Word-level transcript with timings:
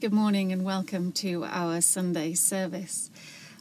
Good 0.00 0.14
morning 0.14 0.50
and 0.50 0.64
welcome 0.64 1.12
to 1.12 1.44
our 1.44 1.82
Sunday 1.82 2.32
service. 2.32 3.10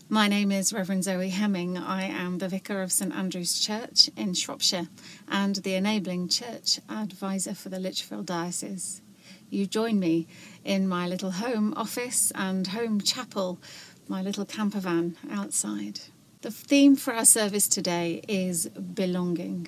My 0.08 0.30
name 0.30 0.54
is 0.54 0.72
Reverend 0.72 1.04
Zoe 1.04 1.28
Hemming. 1.28 1.78
I 1.78 2.04
am 2.04 2.38
the 2.38 2.48
Vicar 2.48 2.82
of 2.82 2.94
St 2.94 3.14
Andrew's 3.14 3.60
Church 3.60 4.10
in 4.16 4.34
Shropshire 4.34 4.88
and 5.28 5.58
the 5.58 5.74
Enabling 5.74 6.30
Church 6.30 6.80
Advisor 6.90 7.54
for 7.54 7.68
the 7.68 7.78
Lichfield 7.78 8.28
Diocese. 8.28 9.02
You 9.50 9.66
join 9.66 10.00
me 10.00 10.28
in 10.64 10.88
my 10.88 11.10
little 11.10 11.32
home 11.32 11.74
office 11.76 12.32
and 12.36 12.68
home 12.68 13.02
chapel, 13.02 13.60
my 14.08 14.22
little 14.22 14.46
camper 14.46 14.80
van 14.80 15.18
outside. 15.30 16.00
The 16.40 16.52
theme 16.52 16.96
for 16.96 17.14
our 17.14 17.26
service 17.26 17.68
today 17.68 18.22
is 18.30 18.70
belonging. 18.70 19.68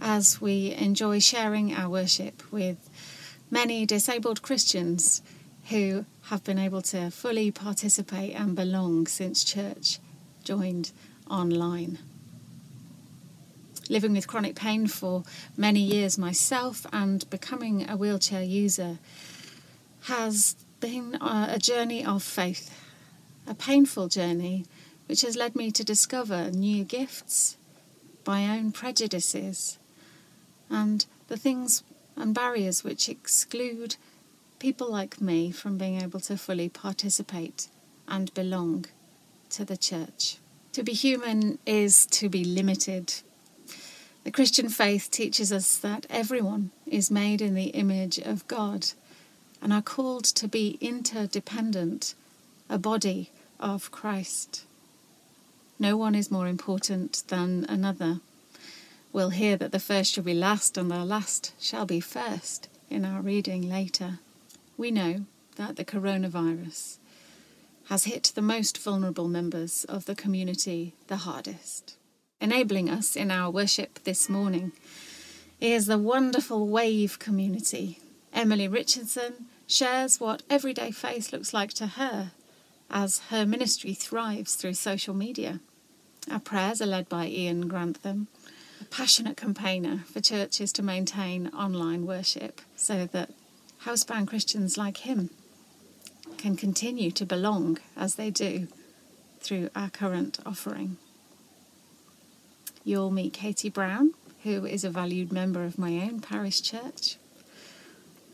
As 0.00 0.40
we 0.40 0.70
enjoy 0.70 1.18
sharing 1.18 1.74
our 1.74 1.88
worship 1.88 2.44
with 2.52 2.88
many 3.50 3.84
disabled 3.84 4.40
Christians 4.40 5.20
who 5.70 6.04
have 6.24 6.44
been 6.44 6.58
able 6.58 6.82
to 6.82 7.10
fully 7.10 7.50
participate 7.50 8.34
and 8.34 8.54
belong 8.54 9.06
since 9.06 9.44
church 9.44 9.98
joined 10.42 10.92
online. 11.30 11.98
Living 13.88 14.12
with 14.12 14.26
chronic 14.26 14.56
pain 14.56 14.86
for 14.86 15.24
many 15.56 15.80
years 15.80 16.16
myself 16.16 16.86
and 16.92 17.28
becoming 17.30 17.88
a 17.88 17.96
wheelchair 17.96 18.42
user 18.42 18.98
has 20.02 20.56
been 20.80 21.16
uh, 21.16 21.48
a 21.50 21.58
journey 21.58 22.04
of 22.04 22.22
faith, 22.22 22.70
a 23.46 23.54
painful 23.54 24.08
journey 24.08 24.64
which 25.06 25.22
has 25.22 25.36
led 25.36 25.54
me 25.54 25.70
to 25.70 25.84
discover 25.84 26.50
new 26.50 26.84
gifts, 26.84 27.56
my 28.26 28.56
own 28.56 28.72
prejudices, 28.72 29.78
and 30.70 31.04
the 31.28 31.36
things 31.36 31.82
and 32.16 32.34
barriers 32.34 32.84
which 32.84 33.08
exclude 33.08 33.96
people 34.64 34.90
like 34.90 35.20
me 35.20 35.50
from 35.50 35.76
being 35.76 36.00
able 36.00 36.18
to 36.18 36.38
fully 36.38 36.70
participate 36.70 37.68
and 38.08 38.32
belong 38.32 38.86
to 39.50 39.62
the 39.62 39.76
church. 39.76 40.38
To 40.72 40.82
be 40.82 40.94
human 40.94 41.58
is 41.66 42.06
to 42.06 42.30
be 42.30 42.44
limited. 42.44 43.12
The 44.24 44.30
Christian 44.30 44.70
faith 44.70 45.10
teaches 45.10 45.52
us 45.52 45.76
that 45.76 46.06
everyone 46.08 46.70
is 46.86 47.10
made 47.10 47.42
in 47.42 47.54
the 47.54 47.76
image 47.82 48.16
of 48.16 48.48
God 48.48 48.92
and 49.60 49.70
are 49.70 49.82
called 49.82 50.24
to 50.24 50.48
be 50.48 50.78
interdependent, 50.80 52.14
a 52.70 52.78
body 52.78 53.32
of 53.60 53.90
Christ. 53.90 54.64
No 55.78 55.98
one 55.98 56.14
is 56.14 56.30
more 56.30 56.48
important 56.48 57.22
than 57.28 57.66
another. 57.68 58.20
We'll 59.12 59.28
hear 59.28 59.58
that 59.58 59.72
the 59.72 59.78
first 59.78 60.14
shall 60.14 60.24
be 60.24 60.32
last 60.32 60.78
and 60.78 60.90
the 60.90 61.04
last 61.04 61.52
shall 61.60 61.84
be 61.84 62.00
first 62.00 62.68
in 62.88 63.04
our 63.04 63.20
reading 63.20 63.68
later 63.68 64.20
we 64.76 64.90
know 64.90 65.24
that 65.56 65.76
the 65.76 65.84
coronavirus 65.84 66.98
has 67.88 68.04
hit 68.04 68.32
the 68.34 68.42
most 68.42 68.78
vulnerable 68.78 69.28
members 69.28 69.84
of 69.84 70.06
the 70.06 70.14
community 70.14 70.94
the 71.08 71.18
hardest. 71.18 71.96
Enabling 72.40 72.90
us 72.90 73.14
in 73.14 73.30
our 73.30 73.50
worship 73.50 74.02
this 74.04 74.28
morning 74.28 74.72
is 75.60 75.86
the 75.86 75.98
wonderful 75.98 76.66
Wave 76.66 77.18
community. 77.18 77.98
Emily 78.32 78.68
Richardson 78.68 79.46
shares 79.66 80.20
what 80.20 80.42
everyday 80.50 80.90
faith 80.90 81.32
looks 81.32 81.54
like 81.54 81.72
to 81.74 81.86
her 81.86 82.32
as 82.90 83.20
her 83.30 83.46
ministry 83.46 83.94
thrives 83.94 84.54
through 84.54 84.74
social 84.74 85.14
media. 85.14 85.60
Our 86.30 86.40
prayers 86.40 86.82
are 86.82 86.86
led 86.86 87.08
by 87.08 87.26
Ian 87.26 87.68
Grantham, 87.68 88.28
a 88.80 88.84
passionate 88.84 89.36
campaigner 89.36 90.04
for 90.06 90.20
churches 90.20 90.72
to 90.72 90.82
maintain 90.82 91.48
online 91.48 92.06
worship 92.06 92.60
so 92.76 93.06
that 93.12 93.30
housebound 93.84 94.26
Christians 94.26 94.78
like 94.78 94.98
him 94.98 95.28
can 96.38 96.56
continue 96.56 97.10
to 97.10 97.26
belong 97.26 97.78
as 97.96 98.14
they 98.14 98.30
do 98.30 98.66
through 99.40 99.68
our 99.76 99.90
current 99.90 100.38
offering. 100.46 100.96
You'll 102.82 103.10
meet 103.10 103.34
Katie 103.34 103.68
Brown, 103.68 104.14
who 104.42 104.64
is 104.64 104.84
a 104.84 104.90
valued 104.90 105.32
member 105.32 105.64
of 105.64 105.78
my 105.78 105.92
own 106.00 106.20
parish 106.20 106.62
church, 106.62 107.16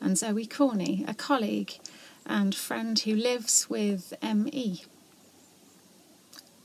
and 0.01 0.17
Zoe 0.17 0.47
Corney, 0.47 1.05
a 1.07 1.15
colleague 1.15 1.75
and 2.25 2.55
friend 2.55 2.99
who 2.99 3.15
lives 3.15 3.69
with 3.69 4.15
ME. 4.23 4.85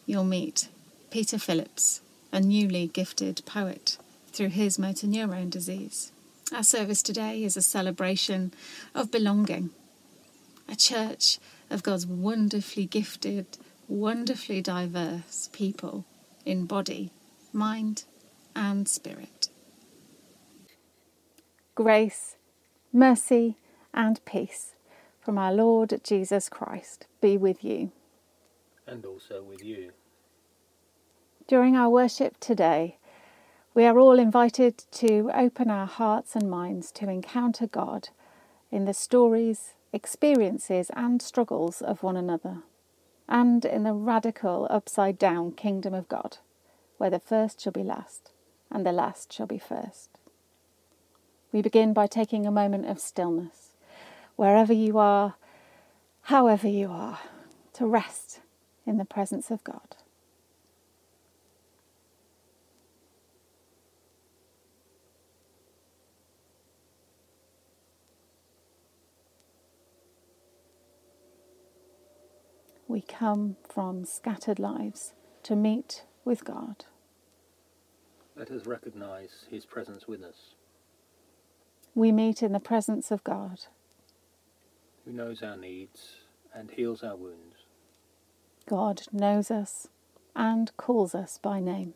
You'll 0.06 0.24
meet 0.24 0.70
Peter 1.10 1.40
Phillips, 1.40 2.02
a 2.32 2.40
newly 2.40 2.88
gifted 2.88 3.42
poet 3.46 3.98
through 4.32 4.50
his 4.50 4.78
motor 4.78 5.08
neurone 5.08 5.50
disease. 5.50 6.12
Our 6.54 6.64
service 6.64 7.02
today 7.02 7.44
is 7.44 7.58
a 7.58 7.62
celebration 7.62 8.54
of 8.94 9.10
belonging, 9.10 9.72
a 10.70 10.76
church 10.76 11.40
of 11.72 11.82
God's 11.82 12.06
wonderfully 12.06 12.86
gifted, 12.86 13.58
wonderfully 13.88 14.62
diverse 14.62 15.50
people 15.52 16.06
in 16.46 16.68
body, 16.68 17.10
mind, 17.52 18.04
and 18.56 18.88
spirit. 18.88 19.50
Grace, 21.74 22.36
mercy, 22.94 23.58
and 23.92 24.24
peace 24.26 24.76
from 25.20 25.40
our 25.40 25.52
Lord 25.52 26.00
Jesus 26.04 26.48
Christ 26.48 27.08
be 27.22 27.38
with 27.38 27.64
you. 27.64 27.92
And 28.86 29.04
also 29.04 29.42
with 29.42 29.64
you. 29.64 29.94
During 31.48 31.76
our 31.76 31.90
worship 31.90 32.40
today, 32.40 32.98
we 33.76 33.84
are 33.84 34.00
all 34.00 34.18
invited 34.18 34.86
to 34.90 35.30
open 35.36 35.70
our 35.70 35.86
hearts 35.86 36.34
and 36.34 36.50
minds 36.50 36.94
to 36.94 37.10
encounter 37.10 37.68
God 37.68 38.08
in 38.72 38.86
the 38.86 38.94
stories, 38.94 39.74
experiences, 39.92 40.90
and 40.96 41.22
struggles 41.22 41.82
of 41.82 42.02
one 42.02 42.16
another, 42.16 42.60
and 43.28 43.66
in 43.66 43.84
the 43.84 43.92
radical 43.92 44.66
upside 44.70 45.20
down 45.20 45.52
kingdom 45.52 45.94
of 45.94 46.08
God, 46.08 46.38
where 46.98 47.10
the 47.10 47.20
first 47.20 47.60
shall 47.62 47.74
be 47.74 47.84
last 47.84 48.32
and 48.72 48.86
the 48.86 48.94
last 48.94 49.34
shall 49.34 49.46
be 49.46 49.60
first. 49.60 50.10
We 51.52 51.62
begin 51.62 51.92
by 51.92 52.08
taking 52.08 52.48
a 52.48 52.52
moment 52.52 52.86
of 52.86 53.02
stillness, 53.02 53.72
wherever 54.38 54.72
you 54.72 54.98
are, 54.98 55.36
however 56.24 56.70
you 56.70 56.90
are, 56.92 57.20
to 57.74 57.86
rest 57.86 58.40
in 58.86 58.98
the 58.98 59.06
presence 59.06 59.52
of 59.52 59.66
God. 59.66 59.98
We 72.96 73.02
come 73.02 73.58
from 73.68 74.06
scattered 74.06 74.58
lives 74.58 75.12
to 75.44 75.54
meet 75.54 76.06
with 76.24 76.46
God. 76.46 76.86
Let 78.38 78.50
us 78.50 78.66
recognize 78.66 79.48
His 79.52 79.66
presence 79.66 80.08
with 80.08 80.24
us. 80.24 80.56
We 81.94 82.14
meet 82.14 82.42
in 82.42 82.54
the 82.54 82.62
presence 82.62 83.12
of 83.12 83.22
God, 83.26 83.64
who 85.04 85.12
knows 85.12 85.44
our 85.44 85.58
needs 85.58 86.20
and 86.54 86.72
heals 86.72 87.04
our 87.04 87.18
wounds. 87.18 87.58
God 88.66 89.02
knows 89.12 89.52
us 89.52 89.90
and 90.34 90.72
calls 90.78 91.14
us 91.14 91.38
by 91.38 91.60
name. 91.60 91.96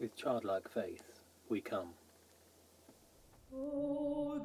With 0.00 0.16
childlike 0.16 0.68
faith, 0.68 1.20
we 1.48 1.60
come. 1.60 1.90
Oh 3.54 4.40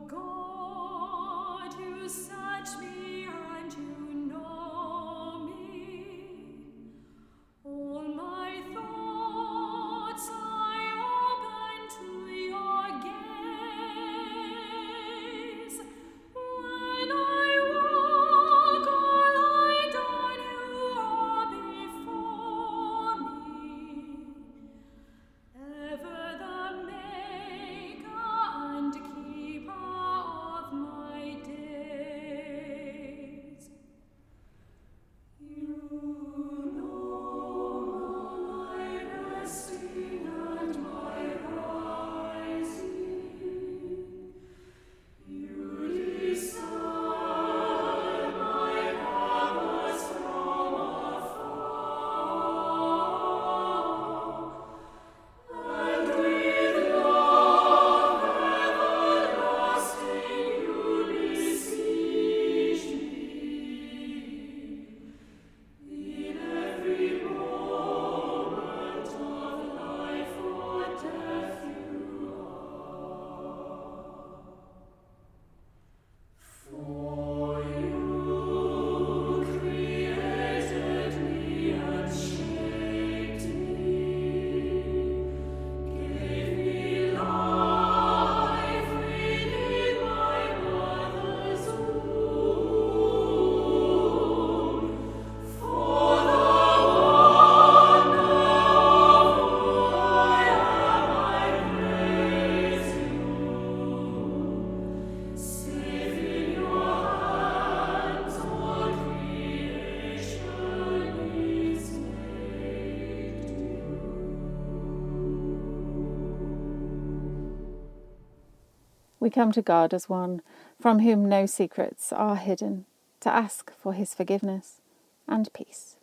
We 119.31 119.35
come 119.35 119.53
to 119.53 119.61
God 119.61 119.93
as 119.93 120.09
one 120.09 120.41
from 120.78 120.99
whom 120.99 121.29
no 121.29 121.45
secrets 121.45 122.11
are 122.11 122.35
hidden 122.35 122.85
to 123.22 123.33
ask 123.33 123.72
for 123.81 123.93
his 123.93 124.13
forgiveness 124.13 124.81
and 125.25 125.47
peace. 125.53 125.95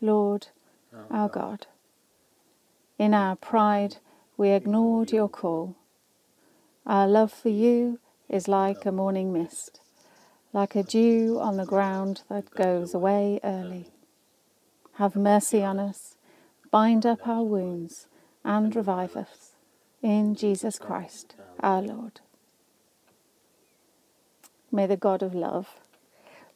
Lord, 0.00 0.46
our 1.10 1.28
God, 1.28 1.66
in 2.98 3.12
our 3.12 3.36
pride 3.36 3.96
we 4.38 4.48
ignored 4.48 5.12
your 5.12 5.28
call. 5.28 5.76
Our 6.86 7.06
love 7.06 7.34
for 7.34 7.50
you 7.50 8.00
is 8.30 8.48
like 8.48 8.86
a 8.86 8.92
morning 8.92 9.30
mist, 9.30 9.82
like 10.54 10.74
a 10.74 10.82
dew 10.82 11.38
on 11.38 11.58
the 11.58 11.66
ground 11.66 12.22
that 12.30 12.50
goes 12.52 12.94
away 12.94 13.40
early. 13.44 13.90
Have 14.94 15.14
mercy 15.14 15.62
on 15.62 15.78
us, 15.78 16.16
bind 16.70 17.04
up 17.04 17.26
our 17.26 17.42
wounds, 17.42 18.06
and 18.44 18.74
revive 18.74 19.16
us. 19.16 19.52
In 20.02 20.34
Jesus 20.34 20.78
Christ, 20.78 21.34
our 21.60 21.82
Lord. 21.82 22.20
May 24.72 24.86
the 24.86 24.96
God 24.96 25.22
of 25.22 25.34
love 25.34 25.80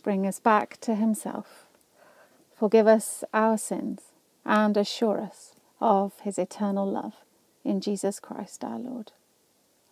bring 0.03 0.27
us 0.27 0.39
back 0.39 0.79
to 0.83 0.95
himself, 0.95 1.67
forgive 2.59 2.87
us 2.87 3.25
our 3.35 3.59
sins, 3.59 4.13
and 4.45 4.77
assure 4.77 5.21
us 5.21 5.55
of 5.81 6.13
his 6.21 6.39
eternal 6.39 6.91
love. 6.91 7.15
In 7.65 7.81
Jesus 7.81 8.21
Christ, 8.21 8.63
our 8.63 8.79
Lord. 8.79 9.13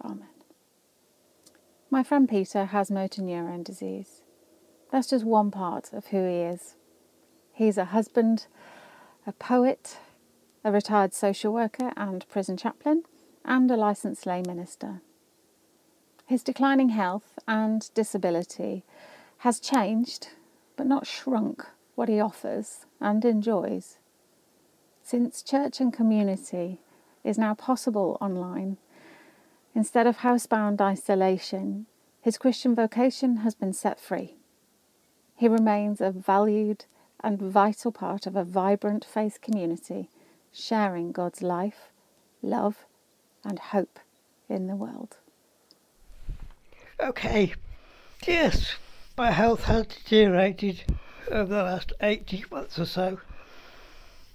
Amen. 0.05 0.29
My 1.91 2.03
friend 2.03 2.29
Peter 2.29 2.67
has 2.67 2.91
motor 2.91 3.23
neurone 3.23 3.63
disease. 3.63 4.21
That's 4.91 5.09
just 5.09 5.25
one 5.25 5.51
part 5.51 5.93
of 5.93 6.07
who 6.07 6.27
he 6.27 6.37
is. 6.37 6.75
He's 7.53 7.79
a 7.79 7.87
husband, 7.87 8.47
a 9.27 9.33
poet, 9.33 9.99
a 10.65 10.73
retired 10.73 11.13
social 11.13 11.53
worker 11.53 11.93
and 11.97 12.29
prison 12.29 12.57
chaplain, 12.57 13.05
and 13.45 13.71
a 13.71 13.77
licensed 13.77 14.27
lay 14.27 14.43
minister. 14.47 15.01
His 16.27 16.43
declining 16.43 16.91
health 16.91 17.39
and 17.49 17.91
disability 17.95 18.85
has 19.39 19.59
changed, 19.59 20.29
but 20.77 20.87
not 20.87 21.07
shrunk, 21.07 21.67
what 21.95 22.09
he 22.09 22.21
offers 22.21 22.87
and 23.01 23.25
enjoys. 23.25 23.99
Since 25.03 25.43
church 25.43 25.81
and 25.81 25.93
community 25.93 26.81
is 27.25 27.39
now 27.39 27.55
possible 27.55 28.17
online, 28.21 28.77
instead 29.75 30.07
of 30.07 30.19
housebound 30.19 30.81
isolation, 30.81 31.87
his 32.21 32.39
Christian 32.39 32.75
vocation 32.75 33.39
has 33.39 33.55
been 33.55 33.73
set 33.73 33.99
free. 33.99 34.37
He 35.35 35.49
remains 35.49 36.01
a 36.01 36.13
valued 36.13 36.85
and 37.21 37.41
vital 37.41 37.91
part 37.91 38.27
of 38.27 38.37
a 38.37 38.45
vibrant 38.45 39.05
faith 39.05 39.41
community, 39.41 40.09
sharing 40.53 41.13
God's 41.13 41.43
life, 41.43 41.89
love, 42.43 42.85
and 43.45 43.59
hope 43.59 43.99
in 44.49 44.67
the 44.67 44.77
world. 44.77 45.17
Okay, 47.01 47.55
yes, 48.27 48.77
my 49.17 49.31
health 49.31 49.65
has 49.65 49.87
deteriorated 49.87 50.85
over 51.31 51.55
the 51.55 51.63
last 51.63 51.93
18 52.01 52.45
months 52.51 52.79
or 52.79 52.85
so. 52.85 53.19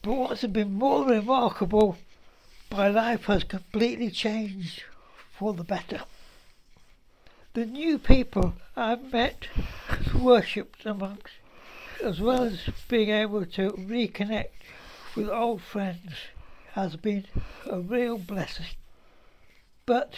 But 0.02 0.14
what's 0.14 0.46
been 0.46 0.74
more 0.74 1.06
remarkable, 1.06 1.98
my 2.72 2.88
life 2.88 3.26
has 3.26 3.44
completely 3.44 4.10
changed 4.10 4.84
for 5.32 5.54
the 5.54 5.64
better. 5.64 6.02
The 7.54 7.66
new 7.66 7.98
people 7.98 8.54
I've 8.76 9.12
met, 9.12 9.48
worshipped 10.16 10.86
amongst, 10.86 11.34
as 12.04 12.20
well 12.20 12.44
as 12.44 12.70
being 12.88 13.10
able 13.10 13.46
to 13.46 13.72
reconnect 13.72 14.50
with 15.18 15.30
old 15.30 15.64
friends, 15.64 16.14
has 16.74 16.96
been 16.96 17.26
a 17.66 17.80
real 17.80 18.20
blessing. 18.20 18.68
But 19.88 20.14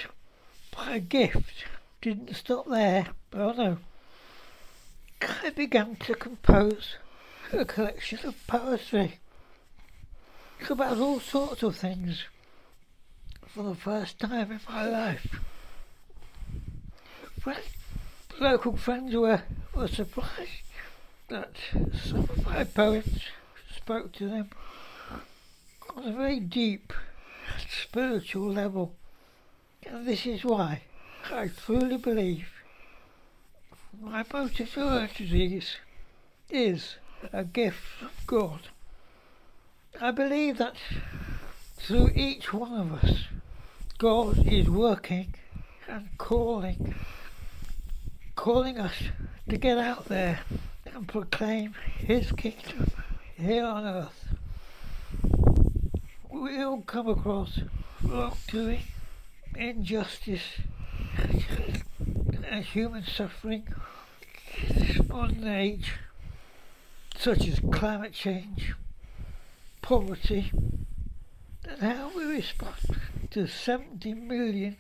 my 0.78 1.00
gift 1.00 1.64
didn't 2.02 2.36
stop 2.36 2.68
there. 2.68 3.08
Oh 3.34 3.54
no. 3.54 3.78
I 5.22 5.52
began 5.52 5.96
to 5.96 6.16
compose 6.16 6.98
a 7.54 7.64
collection 7.64 8.20
of 8.26 8.36
poetry 8.46 9.20
about 10.70 10.98
all 10.98 11.22
sorts 11.22 11.64
of 11.64 11.78
things 11.78 12.26
for 13.48 13.64
the 13.64 13.76
first 13.76 14.20
time 14.20 14.52
in 14.52 14.60
my 14.68 14.86
life. 14.86 15.40
Friends, 17.40 17.68
local 18.38 18.76
friends 18.76 19.16
were, 19.16 19.44
were 19.74 19.88
surprised 19.88 20.68
that 21.30 21.54
some 22.04 22.20
of 22.20 22.46
my 22.46 22.66
poems 22.66 23.22
spoke 23.74 24.12
to 24.12 24.28
them 24.28 24.50
on 25.96 26.08
a 26.08 26.12
very 26.12 26.40
deep 26.40 26.94
spiritual 27.82 28.52
level. 28.52 28.96
And 29.86 30.06
this 30.06 30.26
is 30.26 30.44
why 30.44 30.84
I 31.32 31.50
truly 31.50 31.98
believe 31.98 32.48
my 34.02 34.24
motive 34.32 34.74
disease 35.18 35.78
is 36.50 36.96
a 37.34 37.44
gift 37.44 37.80
from 38.00 38.10
God. 38.28 38.60
I 40.00 40.12
believe 40.12 40.58
that 40.60 40.76
through 41.78 42.12
each 42.16 42.54
one 42.54 42.74
of 42.74 43.04
us, 43.04 43.24
God 43.98 44.48
is 44.48 44.70
working 44.70 45.34
and 45.88 46.10
calling, 46.18 46.96
calling 48.36 48.78
us 48.78 48.94
to 49.50 49.58
get 49.58 49.78
out 49.78 50.06
there 50.06 50.42
and 50.86 51.08
proclaim 51.08 51.74
His 51.98 52.32
kingdom 52.32 52.92
here 53.36 53.66
on 53.66 53.86
earth. 53.86 54.39
We 56.40 56.64
all 56.64 56.82
come 56.84 57.10
across 57.10 57.60
wrongdoing, 58.02 58.84
injustice, 59.58 60.62
and 61.18 62.64
human 62.64 63.04
suffering 63.04 63.68
in 64.66 65.06
modern 65.10 65.46
age, 65.46 65.96
such 67.18 67.46
as 67.46 67.60
climate 67.60 68.14
change, 68.14 68.74
poverty, 69.82 70.54
and 71.68 71.82
how 71.82 72.12
we 72.16 72.24
respond 72.24 73.02
to 73.32 73.46
70 73.46 74.14
million 74.14 74.78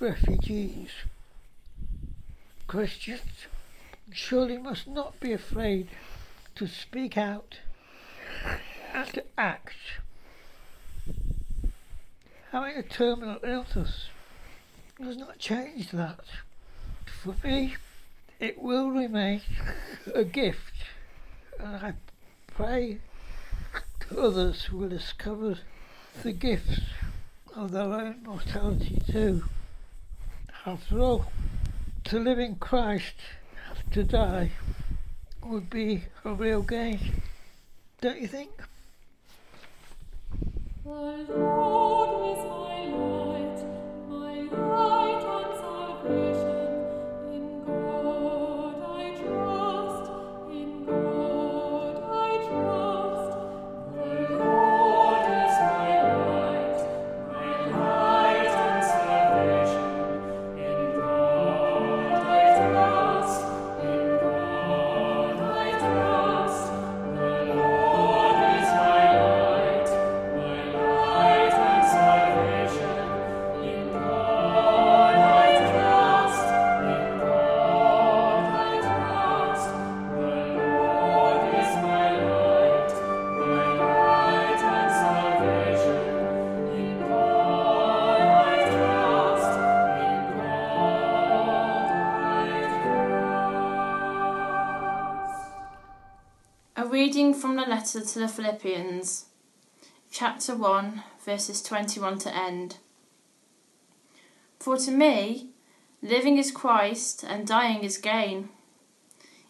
refugees. 0.00 0.90
Christians 2.66 3.46
surely 4.12 4.58
must 4.58 4.86
not 4.86 5.18
be 5.18 5.32
afraid 5.32 5.88
to 6.56 6.66
speak 6.66 7.16
out 7.16 7.60
and 8.92 9.08
to 9.14 9.24
act. 9.38 9.76
Having 12.52 12.76
a 12.78 12.82
terminal 12.82 13.38
illness 13.44 14.08
does 15.00 15.16
not 15.16 15.38
change 15.38 15.92
that. 15.92 16.24
For 17.22 17.36
me, 17.44 17.76
it 18.40 18.60
will 18.60 18.90
remain 18.90 19.42
a 20.12 20.24
gift, 20.24 20.86
and 21.60 21.76
I 21.76 21.92
pray 22.48 22.98
others 24.18 24.72
will 24.72 24.88
discover 24.88 25.58
the 26.24 26.32
gifts 26.32 26.80
of 27.54 27.70
their 27.70 27.82
own 27.82 28.22
mortality 28.24 29.00
too. 29.08 29.44
After 30.66 30.98
all, 30.98 31.26
to 32.04 32.18
live 32.18 32.40
in 32.40 32.56
Christ, 32.56 33.14
to 33.92 34.02
die, 34.02 34.50
would 35.44 35.70
be 35.70 36.04
a 36.24 36.34
real 36.34 36.62
gain, 36.62 37.22
don't 38.00 38.20
you 38.20 38.26
think? 38.26 38.50
The 40.90 41.36
Lord 41.36 42.36
is 42.36 42.44
my 42.46 42.82
light, 42.98 43.58
my 44.08 44.42
light 44.58 45.39
reading 97.10 97.34
from 97.34 97.56
the 97.56 97.62
letter 97.62 98.00
to 98.00 98.20
the 98.20 98.28
Philippians. 98.28 99.24
chapter 100.12 100.54
1, 100.54 101.02
verses 101.24 101.60
21 101.60 102.20
to 102.20 102.32
end. 102.32 102.76
For 104.60 104.76
to 104.76 104.92
me, 104.92 105.48
living 106.02 106.38
is 106.38 106.52
Christ 106.52 107.24
and 107.26 107.48
dying 107.48 107.82
is 107.82 107.98
gain. 107.98 108.50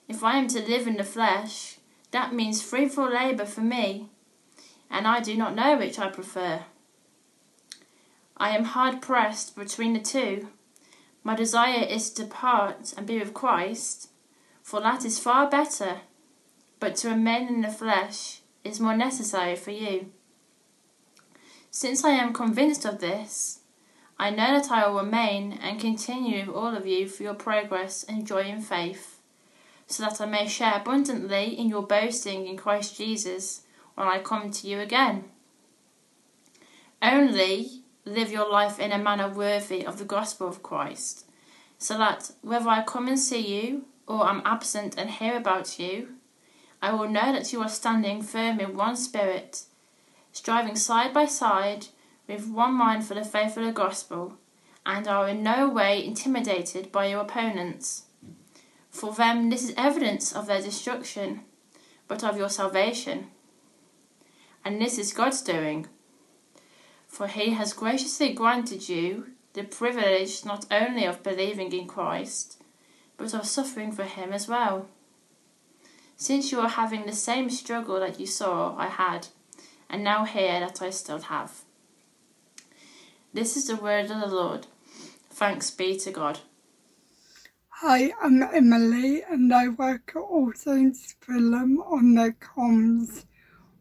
If 0.09 0.25
I 0.25 0.39
am 0.39 0.49
to 0.49 0.63
live 0.63 0.87
in 0.87 0.97
the 0.97 1.05
flesh, 1.05 1.77
that 2.13 2.33
means 2.33 2.63
fruitful 2.63 3.13
labour 3.13 3.45
for 3.45 3.61
me, 3.61 4.09
and 4.91 5.07
I 5.07 5.21
do 5.21 5.37
not 5.37 5.55
know 5.55 5.77
which 5.77 5.99
I 5.99 6.09
prefer. 6.09 6.61
I 8.39 8.57
am 8.57 8.65
hard 8.65 9.03
pressed 9.03 9.55
between 9.55 9.93
the 9.93 10.01
two. 10.01 10.49
My 11.23 11.37
desire 11.37 11.85
is 11.85 12.09
to 12.13 12.23
depart 12.23 12.95
and 12.97 13.07
be 13.07 13.19
with 13.19 13.35
Christ, 13.35 14.09
for 14.63 14.81
that 14.81 15.05
is 15.05 15.19
far 15.19 15.51
better, 15.51 16.01
but 16.81 16.97
to 16.97 17.11
remain 17.11 17.49
in 17.49 17.61
the 17.61 17.69
flesh 17.69 18.41
is 18.65 18.81
more 18.81 18.97
necessary 18.97 19.55
for 19.55 19.71
you. 19.71 20.11
Since 21.71 22.05
I 22.05 22.11
am 22.11 22.33
convinced 22.33 22.85
of 22.85 22.99
this, 22.99 23.61
I 24.19 24.31
know 24.31 24.59
that 24.59 24.71
I 24.71 24.89
will 24.89 25.05
remain 25.05 25.53
and 25.63 25.81
continue 25.81 26.47
with 26.47 26.57
all 26.57 26.75
of 26.75 26.87
you 26.87 27.09
for 27.09 27.23
your 27.23 27.35
progress 27.35 28.05
and 28.05 28.27
joy 28.27 28.43
in 28.43 28.61
faith 28.61 29.21
so 29.91 30.05
that 30.05 30.21
I 30.21 30.27
may 30.27 30.47
share 30.47 30.77
abundantly 30.77 31.59
in 31.59 31.69
your 31.69 31.83
boasting 31.83 32.47
in 32.47 32.57
Christ 32.57 32.97
Jesus 32.97 33.63
when 33.97 34.07
I 34.07 34.21
come 34.21 34.51
to 34.51 34.69
you 34.69 34.79
again. 34.79 35.25
Only 37.03 37.83
live 38.05 38.31
your 38.31 38.49
life 38.49 38.79
in 38.79 38.93
a 38.93 38.99
manner 38.99 39.29
worthy 39.29 39.85
of 39.85 39.99
the 39.99 40.05
gospel 40.05 40.47
of 40.47 40.63
Christ, 40.63 41.27
so 41.79 41.99
that 41.99 42.31
whether 42.43 42.69
I 42.69 42.83
come 42.83 43.09
and 43.09 43.19
see 43.19 43.41
you 43.41 43.87
or 44.07 44.29
am 44.29 44.43
absent 44.45 44.95
and 44.97 45.11
hear 45.11 45.37
about 45.37 45.79
you, 45.79 46.11
I 46.83 46.93
will 46.93 47.09
know 47.09 47.33
that 47.33 47.53
you 47.53 47.61
are 47.63 47.69
standing 47.69 48.23
firm 48.23 48.59
in 48.61 48.77
one 48.77 48.97
spirit, 48.97 49.65
striving 50.33 50.77
side 50.77 51.13
by 51.13 51.27
side 51.27 51.89
with 52.27 52.49
one 52.49 52.75
mind 52.75 53.05
for 53.05 53.15
the 53.15 53.25
faith 53.25 53.57
of 53.57 53.65
the 53.65 53.73
gospel, 53.73 54.35
and 54.87 55.07
are 55.07 55.29
in 55.29 55.43
no 55.43 55.69
way 55.69 56.03
intimidated 56.05 56.91
by 56.91 57.07
your 57.07 57.21
opponents. 57.21 58.05
For 58.91 59.13
them 59.13 59.51
this 59.51 59.65
is 59.65 59.75
evidence 59.77 60.33
of 60.33 60.47
their 60.47 60.63
destruction, 60.63 61.43
but 62.09 62.25
of 62.25 62.37
your 62.37 62.49
salvation. 62.49 63.27
And 64.65 64.81
this 64.81 64.99
is 64.99 65.13
God's 65.13 65.43
doing. 65.43 65.87
For 67.07 67.27
he 67.27 67.51
has 67.51 67.73
graciously 67.73 68.33
granted 68.33 68.89
you 68.89 69.27
the 69.53 69.65
privilege 69.65 70.45
not 70.45 70.67
only 70.71 71.05
of 71.05 71.23
believing 71.23 71.73
in 71.73 71.87
Christ, 71.87 72.63
but 73.17 73.35
of 73.35 73.47
suffering 73.47 73.93
for 73.93 74.05
him 74.05 74.33
as 74.33 74.49
well. 74.49 74.89
Since 76.21 76.53
you 76.53 76.61
are 76.61 76.69
having 76.69 77.07
the 77.07 77.15
same 77.15 77.49
struggle 77.49 77.99
that 78.01 78.21
you 78.21 78.27
saw 78.27 78.77
I 78.77 78.89
had, 78.89 79.29
and 79.89 80.05
now 80.05 80.27
hear 80.27 80.61
that 80.61 80.83
I 80.83 80.91
still 80.91 81.19
have. 81.19 81.63
This 83.33 83.57
is 83.57 83.69
the 83.69 83.77
word 83.77 84.11
of 84.11 84.21
the 84.21 84.27
Lord. 84.27 84.67
Thanks 85.31 85.71
be 85.71 85.97
to 85.97 86.11
God. 86.11 86.41
Hi, 87.69 88.13
I'm 88.21 88.43
Emily 88.43 89.23
and 89.23 89.51
I 89.55 89.69
work 89.69 90.13
at 90.15 90.21
All 90.21 90.53
Saints 90.55 91.15
Fulham 91.23 91.81
on 91.81 92.17
the 92.17 92.35
comms, 92.39 93.25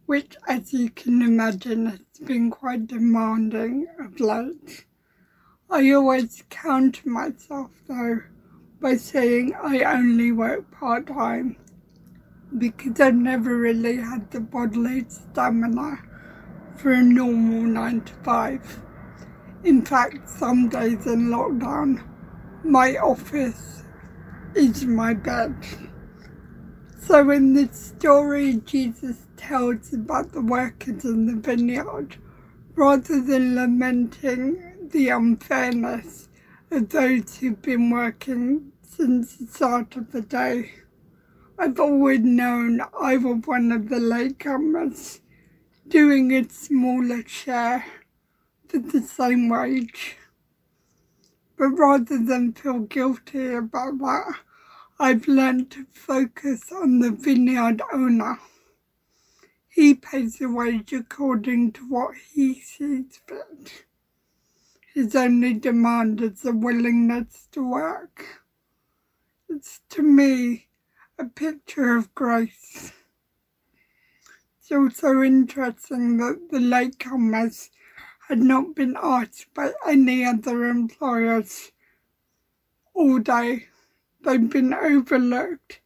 which, 0.05 0.38
as 0.48 0.72
you 0.72 0.91
can 0.91 1.22
imagine, 1.22 1.88
has 1.88 2.00
been 2.24 2.51
quite 2.51 2.88
demanding 2.88 3.86
of 4.00 4.17
late. 4.22 4.86
I 5.69 5.91
always 5.91 6.46
counter 6.50 7.10
myself 7.10 7.72
though 7.89 8.22
by 8.79 8.96
saying 8.96 9.55
I 9.62 9.81
only 9.81 10.31
work 10.31 10.72
part 10.72 11.08
time 11.08 11.58
because 12.58 13.00
I've 13.00 13.15
never 13.15 13.58
really 13.58 13.98
had 13.98 14.32
the 14.32 14.39
bodily 14.39 15.06
stamina 15.08 16.01
for 16.75 16.91
a 16.91 17.03
normal 17.03 17.63
9 17.63 18.01
to 18.01 18.13
5. 18.24 18.82
In 19.63 19.86
fact, 19.86 20.29
some 20.29 20.70
days 20.70 21.06
in 21.06 21.29
lockdown, 21.29 22.03
my 22.63 22.96
office 22.98 23.84
is 24.56 24.86
my 24.86 25.13
bed. 25.13 25.56
So, 27.01 27.29
in 27.29 27.53
this 27.53 27.94
story, 27.98 28.62
Jesus 28.65 29.27
tells 29.36 29.94
about 29.94 30.32
the 30.32 30.41
workers 30.41 31.06
in 31.06 31.25
the 31.25 31.36
vineyard, 31.36 32.18
rather 32.75 33.22
than 33.22 33.56
lamenting 33.56 34.89
the 34.91 35.10
unfairness 35.10 36.29
of 36.72 36.89
those 36.89 37.38
who've 37.38 37.62
been 37.62 37.89
working 37.89 38.72
since 38.82 39.36
the 39.36 39.48
start 39.48 39.96
of 39.96 40.12
the 40.12 40.22
day. 40.22 40.72
I've 41.61 41.77
always 41.77 42.21
known 42.21 42.79
I 42.97 43.17
was 43.17 43.41
one 43.45 43.73
of 43.73 43.89
the 43.89 43.97
latecomers, 43.97 45.19
doing 45.89 46.31
a 46.31 46.47
smaller 46.47 47.21
share 47.27 47.85
for 48.69 48.79
the 48.79 49.01
same 49.01 49.49
wage. 49.49 50.15
But 51.57 51.71
rather 51.71 52.17
than 52.17 52.53
feel 52.53 52.79
guilty 52.79 53.53
about 53.55 53.97
that, 53.97 54.35
I've 55.01 55.27
learned 55.27 55.69
to 55.71 55.85
focus 55.91 56.71
on 56.71 56.99
the 56.99 57.11
vineyard 57.11 57.81
owner. 57.91 58.39
He 59.67 59.95
pays 59.95 60.37
the 60.37 60.49
wage 60.49 60.93
according 60.93 61.73
to 61.73 61.81
what 61.89 62.15
he 62.31 62.61
sees 62.61 63.19
fit. 63.27 63.83
His 64.93 65.13
only 65.13 65.55
demand 65.55 66.21
is 66.21 66.45
a 66.45 66.53
willingness 66.53 67.49
to 67.51 67.69
work. 67.69 68.45
It's 69.49 69.81
to 69.89 70.01
me 70.01 70.68
a 71.19 71.25
picture 71.25 71.97
of 71.97 72.15
grace. 72.15 72.93
It's 74.57 74.71
also 74.71 75.21
interesting 75.21 76.15
that 76.17 76.49
the 76.49 76.59
latecomers 76.59 77.69
had 78.29 78.39
not 78.39 78.73
been 78.73 78.95
asked 79.01 79.53
by 79.53 79.73
any 79.85 80.23
other 80.23 80.65
employers 80.65 81.73
all 82.93 83.19
day. 83.19 83.67
They'd 84.23 84.49
been 84.49 84.73
overlooked. 84.73 85.81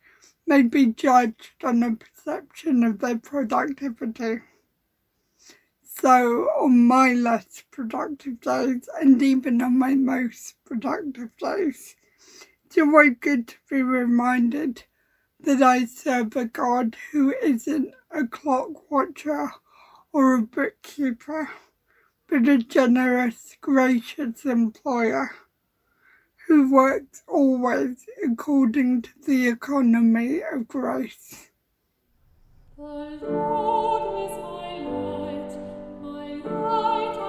They'd 0.45 0.69
be 0.69 0.87
judged 0.87 1.63
on 1.63 1.81
a 1.81 1.95
perception 1.95 2.83
of 2.83 2.99
their 2.99 3.17
productivity. 3.17 4.41
So, 5.81 6.43
on 6.59 6.85
my 6.85 7.13
less 7.13 7.63
productive 7.71 8.41
days, 8.41 8.87
and 9.01 9.21
even 9.21 9.61
on 9.63 9.79
my 9.79 9.95
most 9.95 10.55
productive 10.63 11.35
days, 11.37 11.95
it's 12.65 12.77
always 12.77 13.15
good 13.19 13.47
to 13.47 13.55
be 13.69 13.81
reminded 13.81 14.83
that 15.43 15.61
I 15.61 15.85
serve 15.85 16.35
a 16.35 16.45
God 16.45 16.95
who 17.11 17.33
isn't 17.41 17.93
a 18.11 18.25
clock 18.25 18.89
watcher 18.89 19.51
or 20.11 20.35
a 20.35 20.41
bookkeeper 20.41 21.49
but 22.29 22.47
a 22.47 22.57
generous, 22.57 23.57
gracious 23.61 24.45
employer 24.45 25.35
who 26.47 26.71
works 26.71 27.23
always 27.27 28.05
according 28.23 29.01
to 29.03 29.09
the 29.25 29.49
economy 29.49 30.41
of 30.51 30.67
grace. 30.67 31.49
The 32.77 32.83
Lord 32.83 34.31
is 34.31 34.37
my 34.37 34.77
light, 34.89 35.53
my 36.01 36.33
light 36.49 37.22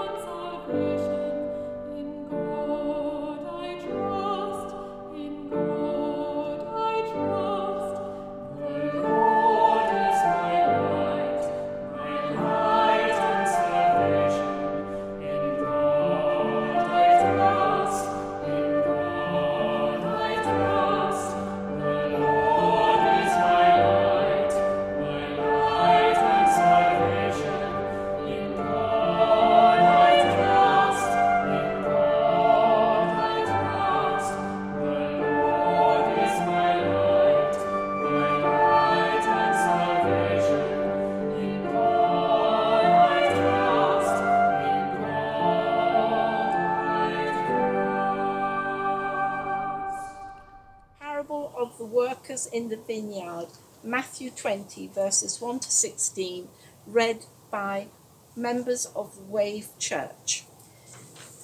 in 52.54 52.68
the 52.68 52.76
vineyard, 52.76 53.48
Matthew 53.82 54.30
20, 54.30 54.86
verses 54.86 55.40
1 55.40 55.58
to 55.58 55.70
16, 55.70 56.48
read 56.86 57.26
by 57.50 57.88
members 58.36 58.86
of 58.94 59.28
Wave 59.28 59.70
Church. 59.80 60.44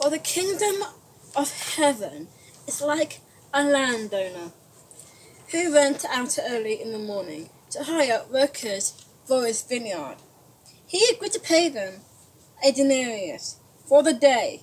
For 0.00 0.08
the 0.08 0.20
kingdom 0.20 0.84
of 1.34 1.74
heaven 1.74 2.28
is 2.68 2.80
like 2.80 3.20
a 3.52 3.64
landowner 3.64 4.52
who 5.50 5.72
went 5.72 6.04
out 6.04 6.38
early 6.48 6.80
in 6.80 6.92
the 6.92 6.98
morning 6.98 7.50
to 7.70 7.82
hire 7.82 8.22
workers 8.30 9.04
for 9.26 9.44
his 9.44 9.62
vineyard. 9.62 10.16
He 10.86 11.04
agreed 11.12 11.32
to 11.32 11.40
pay 11.40 11.68
them 11.68 12.02
a 12.64 12.70
denarius 12.70 13.58
for 13.84 14.04
the 14.04 14.12
day 14.12 14.62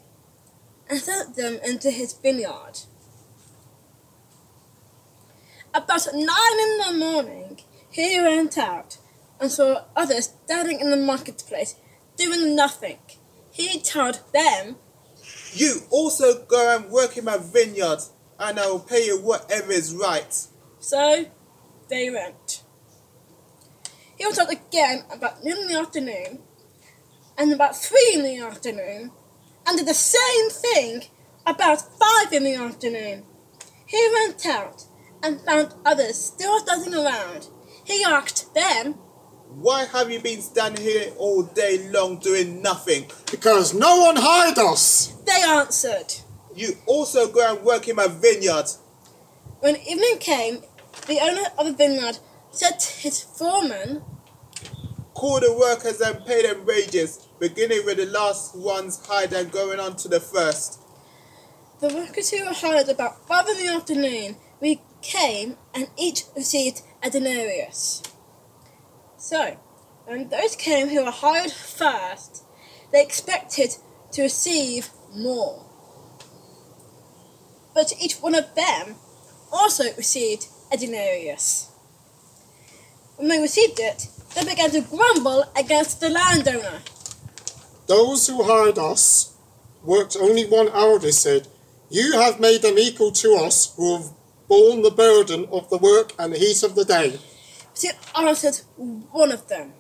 and 0.90 1.00
sent 1.00 1.36
them 1.36 1.60
into 1.62 1.92
his 1.92 2.14
vineyard. 2.14 2.80
About 5.74 6.08
nine 6.14 6.60
in 6.60 6.78
the 6.78 6.94
morning, 6.98 7.60
he 7.90 8.20
went 8.20 8.58
out 8.58 8.98
and 9.40 9.52
saw 9.52 9.84
others 9.96 10.34
standing 10.46 10.80
in 10.80 10.90
the 10.90 10.98
marketplace 10.98 11.76
doing 12.16 12.56
nothing. 12.56 12.98
He 13.52 13.80
told 13.80 14.20
them, 14.34 14.78
You 15.54 15.82
also 15.90 16.46
go 16.46 16.76
and 16.76 16.90
work 16.92 17.18
in 17.18 17.26
my 17.26 17.38
vineyard, 17.38 18.00
and 18.40 18.60
I 18.60 18.68
will 18.68 18.80
pay 18.80 19.06
you 19.06 19.20
whatever 19.20 19.72
is 19.72 19.94
right. 19.94 20.34
So 20.80 21.26
they 21.90 22.10
went. 22.10 22.64
He 24.18 24.26
went 24.26 24.40
out 24.40 24.52
again 24.52 25.04
about 25.12 25.44
noon 25.44 25.58
in 25.60 25.68
the 25.68 25.80
afternoon 25.80 26.40
and 27.38 27.54
about 27.54 27.76
three 27.76 28.12
in 28.16 28.24
the 28.24 28.40
afternoon 28.40 29.12
and 29.68 29.78
did 29.78 29.88
the 29.88 29.94
same 29.94 30.50
thing 30.50 31.04
about 31.46 31.82
five 32.00 32.34
in 32.34 32.44
the 32.44 32.56
afternoon. 32.56 33.24
He 33.86 34.10
went 34.14 34.46
out 34.46 34.86
and 35.24 35.42
found 35.42 35.74
others 35.86 36.16
still 36.16 36.60
standing 36.60 36.94
around. 36.94 37.48
He 37.84 38.04
asked 38.04 38.54
them, 38.54 38.94
Why 39.50 39.86
have 39.86 40.12
you 40.12 40.20
been 40.20 40.42
standing 40.42 40.84
here 40.84 41.12
all 41.18 41.44
day 41.44 41.90
long 41.90 42.20
doing 42.20 42.62
nothing? 42.62 43.06
Because 43.32 43.74
no 43.74 43.98
one 44.02 44.16
hired 44.18 44.58
us. 44.58 45.16
They 45.26 45.44
answered. 45.44 46.14
You 46.56 46.76
also 46.86 47.32
go 47.32 47.56
and 47.56 47.64
work 47.64 47.88
in 47.88 47.96
my 47.96 48.08
vineyard. 48.08 48.66
When 49.60 49.76
evening 49.76 50.18
came, 50.20 50.64
the 51.08 51.20
owner 51.22 51.48
of 51.58 51.68
the 51.68 51.74
vineyard 51.74 52.20
said 52.52 52.80
to 52.80 52.94
his 53.00 53.22
foreman, 53.22 54.02
Call 55.14 55.40
the 55.40 55.54
workers 55.54 56.00
and 56.02 56.24
pay 56.26 56.44
them 56.44 56.66
wages, 56.66 57.28
beginning 57.40 57.86
with 57.86 57.98
the 57.98 58.06
last 58.06 58.56
ones 58.56 59.04
hired 59.08 59.34
and 59.34 59.52
going 59.52 59.80
on 59.80 59.96
to 59.98 60.08
the 60.08 60.20
first. 60.20 60.80
The 61.80 61.94
workers 61.94 62.32
who 62.32 62.46
were 62.46 62.54
hired 62.54 62.90
about 62.90 63.28
five 63.28 63.48
in 63.48 63.58
the 63.58 63.74
afternoon 63.74 64.38
we 64.60 64.82
came 65.02 65.58
and 65.74 65.90
each 65.98 66.24
received 66.36 66.82
a 67.04 67.10
denarius. 67.10 68.04
So, 69.18 69.58
when 70.06 70.30
those 70.30 70.56
came 70.56 70.90
who 70.90 71.04
were 71.04 71.12
hired 71.12 71.52
first, 71.52 72.44
they 72.92 73.02
expected 73.02 73.76
to 74.12 74.24
receive 74.24 74.90
more. 75.14 75.66
But 77.74 77.94
each 78.02 78.16
one 78.16 78.36
of 78.36 78.56
them 78.56 78.96
also 79.52 79.94
received 79.96 80.48
a 80.72 80.78
denarius. 80.78 81.72
When 83.18 83.28
they 83.28 83.40
received 83.40 83.80
it, 83.80 84.08
they 84.36 84.44
began 84.44 84.72
to 84.72 84.82
grumble 84.82 85.46
against 85.56 86.00
the 86.00 86.10
landowner. 86.10 86.80
Those 87.88 88.28
who 88.28 88.44
hired 88.44 88.78
us 88.78 89.36
worked 89.84 90.18
only 90.20 90.46
one 90.46 90.70
hour, 90.70 91.00
they 91.00 91.12
said. 91.12 91.48
You 91.90 92.14
have 92.14 92.40
made 92.40 92.62
them 92.62 92.78
equal 92.78 93.12
to 93.14 93.36
us 93.36 93.74
who 93.76 93.98
have 93.98 94.12
borne 94.48 94.82
the 94.82 94.92
burden 94.92 95.48
of 95.52 95.70
the 95.70 95.78
work 95.78 96.14
and 96.20 96.34
the 96.34 96.38
heat 96.38 96.64
of 96.64 96.76
the 96.76 96.86
day. 96.86 97.20
But 97.74 97.82
he 97.82 97.90
answered 98.16 98.62
one 98.78 99.32
of 99.32 99.48
them. 99.48 99.74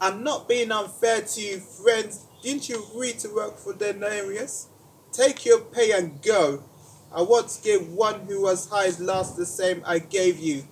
I'm 0.00 0.22
not 0.22 0.48
being 0.48 0.70
unfair 0.70 1.22
to 1.22 1.40
you, 1.40 1.58
friends. 1.58 2.26
Didn't 2.42 2.68
you 2.68 2.84
agree 2.84 3.12
to 3.14 3.34
work 3.34 3.58
for 3.58 3.74
denarius? 3.74 4.68
Take 5.12 5.44
your 5.44 5.60
pay 5.60 5.92
and 5.92 6.22
go. 6.22 6.62
I 7.12 7.22
want 7.22 7.48
to 7.48 7.62
give 7.62 7.88
one 7.88 8.26
who 8.26 8.42
was 8.42 8.68
hired 8.68 9.00
last 9.00 9.36
the 9.36 9.46
same 9.46 9.82
I 9.84 9.98
gave 9.98 10.38
you. 10.38 10.64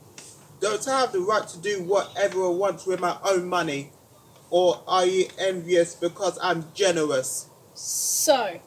Don't 0.61 0.87
I 0.87 1.01
have 1.01 1.13
the 1.13 1.21
right 1.21 1.47
to 1.49 1.59
do 1.59 1.83
whatever 1.83 2.45
I 2.45 2.49
want 2.49 2.87
with 2.87 3.01
my 3.01 3.17
own 3.25 3.49
money? 3.49 3.91
Or 4.51 4.83
are 4.87 5.05
you 5.05 5.29
envious 5.39 5.95
because 5.95 6.39
I'm 6.41 6.67
generous? 6.75 7.49
So, 7.75 8.61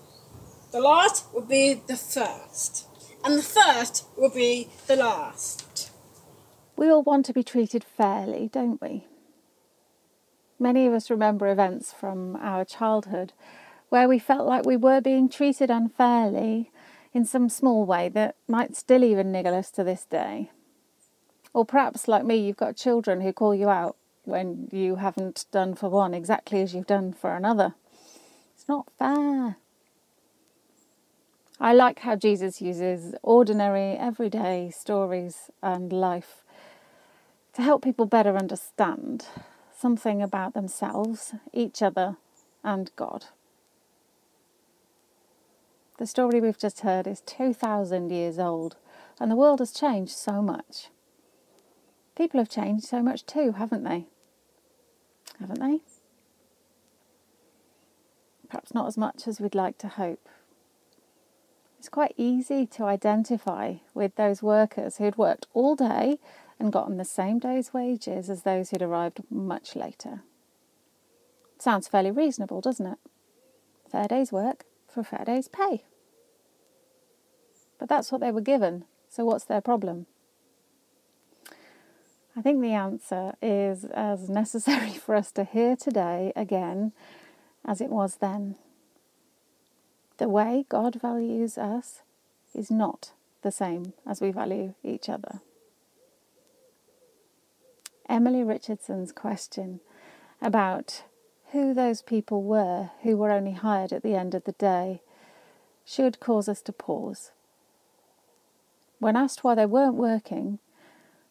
the 0.71 0.81
last 0.81 1.33
will 1.33 1.41
be 1.41 1.75
the 1.75 1.95
first, 1.95 2.85
and 3.23 3.37
the 3.37 3.43
first 3.43 4.05
will 4.17 4.29
be 4.29 4.69
the 4.87 4.95
last. 4.95 5.91
We 6.75 6.89
all 6.89 7.03
want 7.03 7.25
to 7.25 7.33
be 7.33 7.43
treated 7.43 7.83
fairly, 7.83 8.49
don't 8.51 8.81
we? 8.81 9.05
Many 10.59 10.87
of 10.87 10.93
us 10.93 11.09
remember 11.09 11.47
events 11.47 11.93
from 11.93 12.35
our 12.37 12.65
childhood 12.65 13.33
where 13.89 14.07
we 14.07 14.19
felt 14.19 14.47
like 14.47 14.65
we 14.65 14.77
were 14.77 15.01
being 15.01 15.29
treated 15.29 15.69
unfairly 15.69 16.71
in 17.13 17.25
some 17.25 17.49
small 17.49 17.85
way 17.85 18.09
that 18.09 18.35
might 18.47 18.75
still 18.75 19.03
even 19.03 19.31
niggle 19.31 19.55
us 19.55 19.71
to 19.71 19.83
this 19.83 20.05
day. 20.05 20.51
Or 21.53 21.65
perhaps, 21.65 22.07
like 22.07 22.25
me, 22.25 22.35
you've 22.35 22.57
got 22.57 22.75
children 22.75 23.21
who 23.21 23.33
call 23.33 23.55
you 23.55 23.69
out 23.69 23.97
when 24.23 24.69
you 24.71 24.97
haven't 24.97 25.45
done 25.51 25.73
for 25.73 25.89
one 25.89 26.13
exactly 26.13 26.61
as 26.61 26.75
you've 26.75 26.87
done 26.87 27.13
for 27.13 27.35
another. 27.35 27.73
It's 28.55 28.67
not 28.67 28.87
fair. 28.99 29.57
I 31.61 31.73
like 31.73 31.99
how 31.99 32.15
Jesus 32.15 32.61
uses 32.61 33.15
ordinary, 33.21 33.97
everyday 33.97 34.69
stories 34.69 35.51
and 35.61 35.91
life 35.91 36.45
to 37.53 37.61
help 37.61 37.83
people 37.83 38.05
better 38.05 38.37
understand 38.37 39.25
something 39.77 40.21
about 40.21 40.53
themselves, 40.53 41.33
each 41.51 41.81
other, 41.81 42.15
and 42.63 42.89
God. 42.95 43.25
The 45.97 46.07
story 46.07 46.39
we've 46.39 46.57
just 46.57 46.79
heard 46.79 47.05
is 47.05 47.19
2,000 47.25 48.09
years 48.09 48.39
old, 48.39 48.77
and 49.19 49.29
the 49.29 49.35
world 49.35 49.59
has 49.59 49.73
changed 49.73 50.13
so 50.13 50.41
much. 50.41 50.87
People 52.15 52.39
have 52.39 52.49
changed 52.49 52.85
so 52.85 53.01
much 53.01 53.25
too, 53.25 53.51
haven't 53.57 53.83
they? 53.83 54.05
Haven't 55.41 55.59
they? 55.59 55.81
Perhaps 58.47 58.73
not 58.73 58.87
as 58.87 58.97
much 58.97 59.27
as 59.27 59.41
we'd 59.41 59.55
like 59.55 59.77
to 59.79 59.89
hope. 59.89 60.29
It's 61.79 61.87
quite 61.87 62.13
easy 62.17 62.65
to 62.65 62.83
identify 62.83 63.75
with 63.93 64.15
those 64.15 64.43
workers 64.43 64.97
who'd 64.97 65.17
worked 65.17 65.47
all 65.53 65.77
day 65.77 66.19
and 66.59 66.73
gotten 66.73 66.97
the 66.97 67.05
same 67.05 67.39
day's 67.39 67.73
wages 67.73 68.29
as 68.29 68.43
those 68.43 68.69
who'd 68.69 68.81
arrived 68.81 69.21
much 69.31 69.77
later. 69.77 70.23
Sounds 71.57 71.87
fairly 71.87 72.11
reasonable, 72.11 72.59
doesn't 72.59 72.85
it? 72.85 72.97
Fair 73.89 74.09
day's 74.09 74.29
work 74.29 74.65
for 74.89 74.99
a 74.99 75.03
fair 75.05 75.23
day's 75.25 75.47
pay. 75.47 75.85
But 77.79 77.87
that's 77.87 78.11
what 78.11 78.19
they 78.19 78.31
were 78.31 78.41
given, 78.41 78.83
so 79.07 79.23
what's 79.23 79.45
their 79.45 79.61
problem? 79.61 80.05
I 82.35 82.41
think 82.41 82.61
the 82.61 82.73
answer 82.73 83.35
is 83.41 83.85
as 83.85 84.29
necessary 84.29 84.91
for 85.05 85.15
us 85.15 85.31
to 85.31 85.45
hear 85.45 85.77
today 85.77 86.33
again 86.35 86.91
as 87.63 87.79
it 87.79 87.89
was 87.89 88.17
then. 88.17 88.57
The 90.19 90.27
way 90.27 90.65
God 90.67 90.95
values 91.01 91.57
us 91.57 92.01
is 92.53 92.69
not 92.69 93.13
the 93.41 93.53
same 93.53 93.93
as 94.05 94.19
we 94.19 94.31
value 94.31 94.73
each 94.83 95.07
other. 95.07 95.39
Emily 98.09 98.43
Richardson's 98.43 99.13
question 99.13 99.79
about 100.41 101.03
who 101.51 101.73
those 101.73 102.01
people 102.01 102.43
were 102.43 102.91
who 103.03 103.15
were 103.15 103.31
only 103.31 103.53
hired 103.53 103.93
at 103.93 104.03
the 104.03 104.15
end 104.15 104.35
of 104.35 104.43
the 104.43 104.51
day 104.51 105.01
should 105.85 106.19
cause 106.19 106.49
us 106.49 106.61
to 106.63 106.73
pause. 106.73 107.31
When 108.99 109.15
asked 109.15 109.45
why 109.45 109.55
they 109.55 109.65
weren't 109.65 109.95
working 109.95 110.59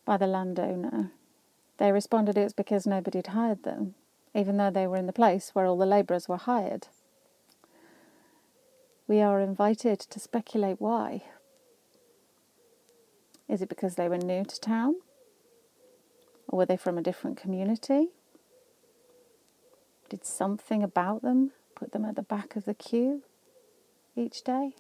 by 0.07 0.17
the 0.17 0.27
landowner, 0.27 1.13
they 1.77 1.93
responded 1.93 2.39
it 2.39 2.45
was 2.45 2.53
because 2.55 2.87
nobody 2.87 3.19
had 3.19 3.29
hired 3.29 3.65
them, 3.65 3.97
even 4.35 4.57
though 4.57 4.71
they 4.71 4.87
were 4.87 4.97
in 4.97 5.07
the 5.07 5.13
place 5.13 5.51
where 5.53 5.67
all 5.67 5.77
the 5.77 5.85
labourers 5.85 6.27
were 6.27 6.39
hired. 6.39 6.89
We 9.09 9.23
are 9.23 9.41
invited 9.41 9.99
to 10.01 10.21
speculate 10.21 10.83
why. 10.83 11.23
Is 13.49 13.63
it 13.63 13.71
because 13.71 13.95
they 13.95 14.07
were 14.07 14.19
new 14.19 14.45
to 14.45 14.61
town? 14.61 14.97
Or 16.47 16.59
were 16.59 16.67
they 16.67 16.77
from 16.77 16.99
a 16.99 17.03
different 17.03 17.39
community? 17.39 18.09
Did 20.11 20.27
something 20.27 20.83
about 20.83 21.23
them 21.23 21.53
put 21.75 21.93
them 21.93 22.05
at 22.05 22.17
the 22.17 22.23
back 22.23 22.55
of 22.55 22.67
the 22.67 22.75
queue 22.75 23.23
each 24.15 24.43
day? 24.43 24.75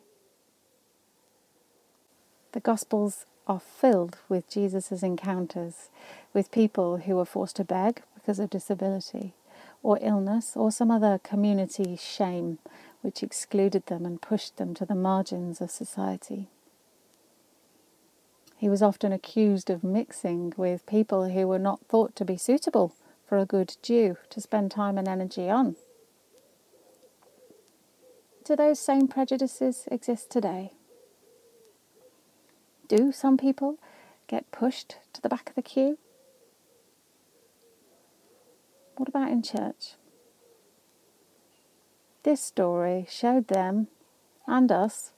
The 2.53 2.61
Gospels 2.61 3.25
are 3.47 3.61
filled 3.61 4.19
with 4.29 4.51
Jesus' 4.51 5.03
encounters 5.03 5.89
with 6.35 6.51
people 6.51 6.99
who 6.99 7.17
were 7.17 7.25
forced 7.25 7.57
to 7.57 7.65
beg 7.65 8.03
because 8.15 8.39
of 8.39 8.51
disability 8.51 9.33
or 9.83 9.99
illness 10.03 10.53
or 10.55 10.71
some 10.71 10.91
other 10.91 11.19
community 11.23 11.97
shame 11.97 12.59
which 13.01 13.23
excluded 13.23 13.87
them 13.87 14.05
and 14.05 14.21
pushed 14.21 14.57
them 14.57 14.75
to 14.75 14.85
the 14.85 14.95
margins 14.95 15.61
of 15.61 15.71
society. 15.71 16.49
He 18.57 18.69
was 18.69 18.83
often 18.83 19.13
accused 19.13 19.71
of 19.71 19.85
mixing 19.85 20.53
with 20.57 20.85
people 20.87 21.29
who 21.29 21.47
were 21.47 21.61
not 21.61 21.87
thought 21.87 22.17
to 22.17 22.25
be 22.25 22.37
suitable 22.37 22.93
for 23.25 23.39
a 23.39 23.47
good 23.47 23.77
Jew 23.83 24.17
to 24.31 24.41
spend 24.41 24.71
time 24.71 24.99
and 24.99 25.07
energy 25.07 25.49
on. 25.49 25.77
Do 28.45 28.57
those 28.57 28.81
same 28.81 29.07
prejudices 29.07 29.87
exist 29.93 30.31
today? 30.31 30.73
Do 32.89 33.13
some 33.13 33.37
people 33.37 33.77
get 34.27 34.51
pushed 34.51 34.97
to 35.13 35.21
the 35.21 35.29
back 35.29 35.51
of 35.51 35.55
the 35.55 35.63
queue? 35.63 35.99
What 38.97 39.09
about 39.09 39.31
in 39.31 39.43
church? 39.43 39.98
This 42.29 42.43
story 42.43 43.07
showed 43.09 43.49
them 43.49 43.89
and 44.47 44.71
us 44.71 45.13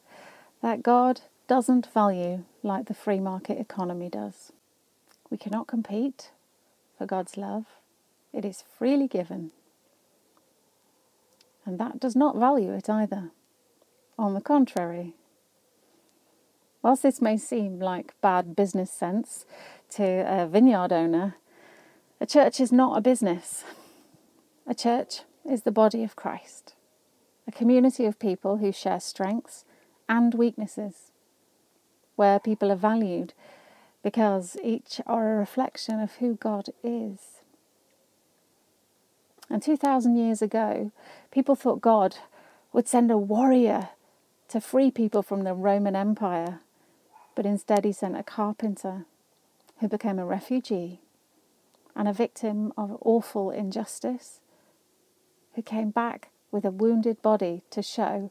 that 0.63 0.81
God 0.81 1.23
doesn't 1.49 1.93
value 1.93 2.45
like 2.63 2.87
the 2.87 2.95
free 2.95 3.19
market 3.19 3.59
economy 3.59 4.09
does. 4.09 4.53
We 5.29 5.37
cannot 5.37 5.67
compete 5.67 6.31
for 6.97 7.07
God's 7.07 7.37
love, 7.37 7.65
it 8.33 8.45
is 8.45 8.63
freely 8.79 9.09
given. 9.09 9.51
And 11.67 11.81
that 11.81 11.99
does 11.99 12.15
not 12.15 12.37
value 12.37 12.73
it 12.73 12.89
either. 12.89 13.33
On 14.17 14.35
the 14.35 14.41
contrary, 14.41 15.15
whilst 16.81 17.03
this 17.03 17.21
may 17.21 17.37
seem 17.37 17.81
like 17.81 18.15
bad 18.21 18.55
business 18.55 18.93
sense 18.93 19.47
to 19.97 20.05
a 20.05 20.47
vineyard 20.47 20.93
owner, 20.93 21.35
a 22.21 22.27
church 22.27 22.61
is 22.61 22.71
not 22.71 22.97
a 22.97 23.01
business. 23.01 23.65
A 24.65 24.77
church 24.77 25.23
is 25.45 25.63
the 25.63 25.73
body 25.73 26.05
of 26.05 26.15
Christ, 26.15 26.75
a 27.51 27.59
community 27.59 28.07
of 28.07 28.21
people 28.21 28.59
who 28.59 28.71
share 28.71 29.01
strengths 29.01 29.65
and 30.09 30.35
weaknesses, 30.35 31.11
where 32.15 32.39
people 32.39 32.71
are 32.71 32.77
valued 32.77 33.35
because 34.05 34.57
each 34.63 35.01
are 35.05 35.35
a 35.35 35.39
reflection 35.39 35.99
of 35.99 36.13
who 36.17 36.37
God 36.37 36.69
is. 36.85 37.41
And 39.49 39.61
2,000 39.61 40.17
years 40.17 40.41
ago, 40.41 40.93
people 41.33 41.57
thought 41.57 41.81
God 41.81 42.19
would 42.73 42.87
send 42.87 43.11
a 43.11 43.19
warrior 43.19 43.89
to 44.49 44.61
free 44.61 44.93
people 44.93 45.23
from 45.23 45.43
the 45.43 45.53
Roman 45.53 45.97
Empire, 45.97 46.61
but 47.35 47.47
instead 47.47 47.85
he 47.85 47.91
sent 47.91 48.17
a 48.17 48.23
carpenter 48.23 49.07
who 49.81 49.89
became 49.89 50.21
a 50.21 50.25
refugee 50.25 51.01
and 51.97 52.07
a 52.07 52.13
victim 52.13 52.73
of 52.77 52.97
awful 53.01 53.51
injustice, 53.51 54.39
who 55.57 55.63
came 55.63 55.91
back 55.91 56.31
with 56.51 56.65
a 56.65 56.71
wounded 56.71 57.23
body 57.23 57.63
to 57.71 57.83
show 57.83 58.31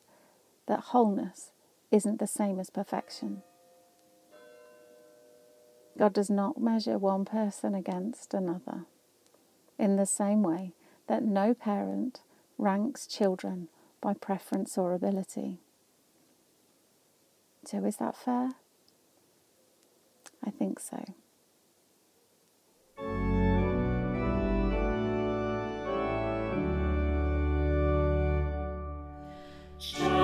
that 0.67 0.79
wholeness 0.79 1.51
isn't 1.91 2.19
the 2.19 2.27
same 2.27 2.59
as 2.59 2.69
perfection. 2.69 3.41
God 5.97 6.13
does 6.13 6.29
not 6.29 6.61
measure 6.61 6.97
one 6.97 7.25
person 7.25 7.75
against 7.75 8.33
another 8.33 8.85
in 9.77 9.95
the 9.95 10.05
same 10.05 10.43
way 10.43 10.73
that 11.07 11.23
no 11.23 11.53
parent 11.53 12.21
ranks 12.57 13.07
children 13.07 13.67
by 14.01 14.13
preference 14.13 14.77
or 14.77 14.93
ability. 14.93 15.57
So, 17.65 17.83
is 17.83 17.97
that 17.97 18.15
fair? 18.15 18.51
I 20.45 20.51
think 20.51 20.79
so. 20.79 21.13
Just 29.79 30.18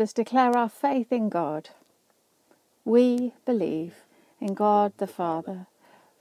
Let 0.00 0.04
us 0.04 0.12
declare 0.14 0.56
our 0.56 0.70
faith 0.70 1.12
in 1.12 1.28
God. 1.28 1.68
We 2.86 3.34
believe 3.44 3.96
in 4.40 4.54
God 4.54 4.94
the 4.96 5.06
Father, 5.06 5.66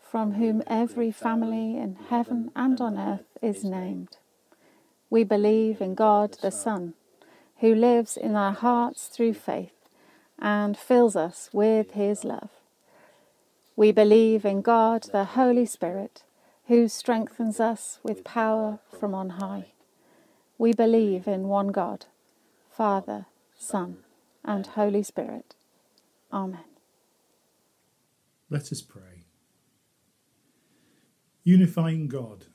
from 0.02 0.34
whom 0.34 0.62
every 0.68 1.12
family 1.12 1.78
in 1.78 1.96
heaven 2.10 2.52
and 2.58 2.82
on 2.82 2.98
earth 2.98 3.38
is 3.42 3.64
named. 3.64 4.18
We 5.10 5.24
believe 5.24 5.80
in 5.80 5.96
God 5.96 6.34
the 6.42 6.52
Son, 6.52 6.94
who 7.60 7.74
lives 7.74 8.18
in 8.18 8.36
our 8.36 8.52
hearts 8.52 9.08
through 9.08 9.36
faith 9.36 9.88
and 10.38 10.78
fills 10.78 11.16
us 11.16 11.50
with 11.54 11.92
his 11.92 12.26
love. 12.26 12.50
We 13.78 13.94
believe 13.94 14.44
in 14.44 14.62
God 14.62 15.04
the 15.04 15.24
Holy 15.24 15.66
Spirit, 15.66 16.24
who 16.68 16.90
strengthens 16.90 17.62
us 17.62 18.00
with 18.04 18.26
power 18.26 18.80
from 19.00 19.16
on 19.16 19.30
high. 19.30 19.68
We 20.58 20.74
believe 20.74 21.30
in 21.30 21.48
one 21.48 21.70
God, 21.70 22.08
Father, 22.70 23.28
Son, 23.60 23.98
and 24.44 24.66
Holy 24.66 25.04
Spirit. 25.04 25.54
Amen. 26.32 26.64
Let 28.50 28.72
us 28.72 28.82
pray. 28.82 29.26
Unifying 31.44 32.08
God, 32.08 32.46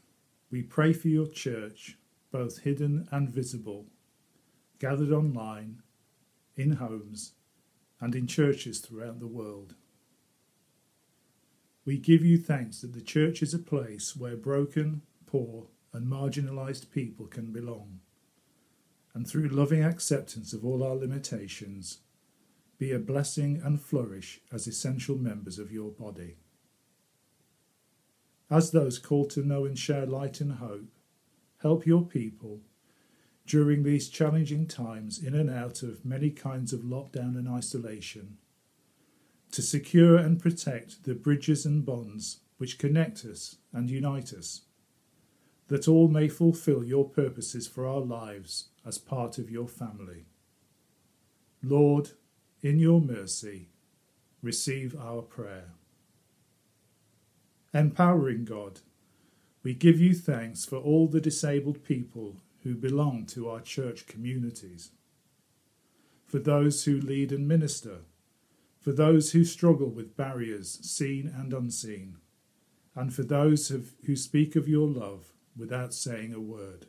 we 0.51 0.63
pray 0.63 0.93
for 0.93 1.09
your 1.09 1.27
church, 1.27 1.99
both 2.33 2.63
hidden 2.63 3.07
and 3.13 3.29
visible, 3.29 3.87
gathered 4.81 5.13
online, 5.13 5.83
in 6.57 6.73
homes, 6.73 7.35
and 8.01 8.15
in 8.15 8.27
churches 8.27 8.81
throughout 8.81 9.21
the 9.21 9.27
world. 9.27 9.75
We 11.85 11.99
give 11.99 12.25
you 12.25 12.39
thanks 12.39 12.81
that 12.81 12.95
the 12.95 13.03
church 13.03 13.43
is 13.43 13.53
a 13.53 13.59
place 13.59 14.17
where 14.17 14.37
broken, 14.37 15.03
poor, 15.27 15.67
and 15.93 16.07
marginalised 16.07 16.91
people 16.91 17.27
can 17.27 17.53
belong. 17.53 18.01
And 19.15 19.29
through 19.29 19.49
loving 19.49 19.83
acceptance 19.83 20.53
of 20.53 20.65
all 20.65 20.83
our 20.83 20.97
limitations, 20.97 21.99
be 22.79 22.91
a 22.91 22.99
blessing 22.99 23.61
and 23.65 23.81
flourish 23.81 24.41
as 24.53 24.67
essential 24.67 25.17
members 25.17 25.59
of 25.59 25.71
your 25.71 25.91
body. 25.91 26.37
As 28.51 28.73
those 28.73 28.99
called 28.99 29.31
to 29.31 29.47
know 29.47 29.65
and 29.65 29.79
share 29.79 30.07
light 30.07 30.41
and 30.41 30.55
hope, 30.55 30.91
help 31.63 31.87
your 31.87 32.05
people 32.05 32.61
during 33.47 33.83
these 33.83 34.09
challenging 34.09 34.67
times 34.67 35.23
in 35.23 35.35
and 35.35 35.51
out 35.51 35.83
of 35.83 36.05
many 36.05 36.31
kinds 36.31 36.73
of 36.73 36.81
lockdown 36.81 37.37
and 37.37 37.49
isolation 37.49 38.39
to 39.53 39.63
secure 39.63 40.17
and 40.17 40.41
protect 40.41 41.05
the 41.05 41.15
bridges 41.15 41.65
and 41.65 41.87
bonds 41.87 42.41
which 42.59 42.79
connect 42.79 43.25
us 43.25 43.57
and 43.73 43.89
unite 43.89 44.33
us, 44.33 44.63
that 45.69 45.87
all 45.87 46.09
may 46.09 46.29
fulfill 46.29 46.83
your 46.83 47.09
purposes 47.09 47.69
for 47.69 47.87
our 47.87 48.01
lives 48.01 48.71
as 48.87 48.99
part 48.99 49.39
of 49.39 49.51
your 49.51 49.69
family. 49.69 50.27
Lord, 51.63 52.11
in 52.61 52.79
your 52.79 53.01
mercy, 53.01 53.69
receive 54.43 54.95
our 54.99 55.23
prayer. 55.23 55.71
Empowering 57.73 58.45
God, 58.45 58.81
we 59.63 59.75
give 59.75 59.99
you 59.99 60.15
thanks 60.15 60.65
for 60.65 60.77
all 60.77 61.09
the 61.09 61.21
disabled 61.21 61.83
people 61.85 62.37
who 62.63 62.75
belong 62.75 63.27
to 63.27 63.49
our 63.49 63.61
church 63.61 64.07
communities, 64.07 64.91
for 66.27 66.39
those 66.39 66.85
who 66.85 67.01
lead 67.01 67.33
and 67.33 67.49
minister, 67.49 67.99
for 68.79 68.93
those 68.93 69.33
who 69.33 69.45
struggle 69.45 69.89
with 69.89 70.17
barriers 70.17 70.79
seen 70.83 71.27
and 71.27 71.53
unseen, 71.53 72.19
and 72.95 73.15
for 73.15 73.23
those 73.23 73.73
who 74.05 74.17
speak 74.17 74.55
of 74.55 74.69
your 74.69 74.87
love 74.87 75.33
without 75.57 75.95
saying 75.95 76.33
a 76.35 76.41
word. 76.41 76.87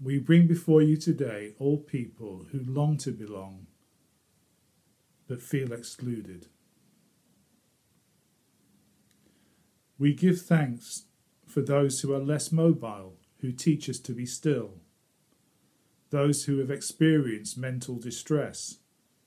We 0.00 0.18
bring 0.18 0.46
before 0.46 0.82
you 0.82 0.96
today 0.96 1.54
all 1.58 1.78
people 1.78 2.46
who 2.52 2.60
long 2.62 2.98
to 2.98 3.12
belong 3.12 3.66
but 5.26 5.40
feel 5.40 5.72
excluded. 5.72 6.46
We 9.98 10.12
give 10.12 10.42
thanks 10.42 11.04
for 11.46 11.62
those 11.62 12.00
who 12.00 12.12
are 12.12 12.20
less 12.20 12.52
mobile, 12.52 13.14
who 13.40 13.52
teach 13.52 13.88
us 13.88 13.98
to 14.00 14.12
be 14.12 14.26
still, 14.26 14.74
those 16.10 16.44
who 16.44 16.58
have 16.58 16.70
experienced 16.70 17.56
mental 17.56 17.96
distress, 17.96 18.78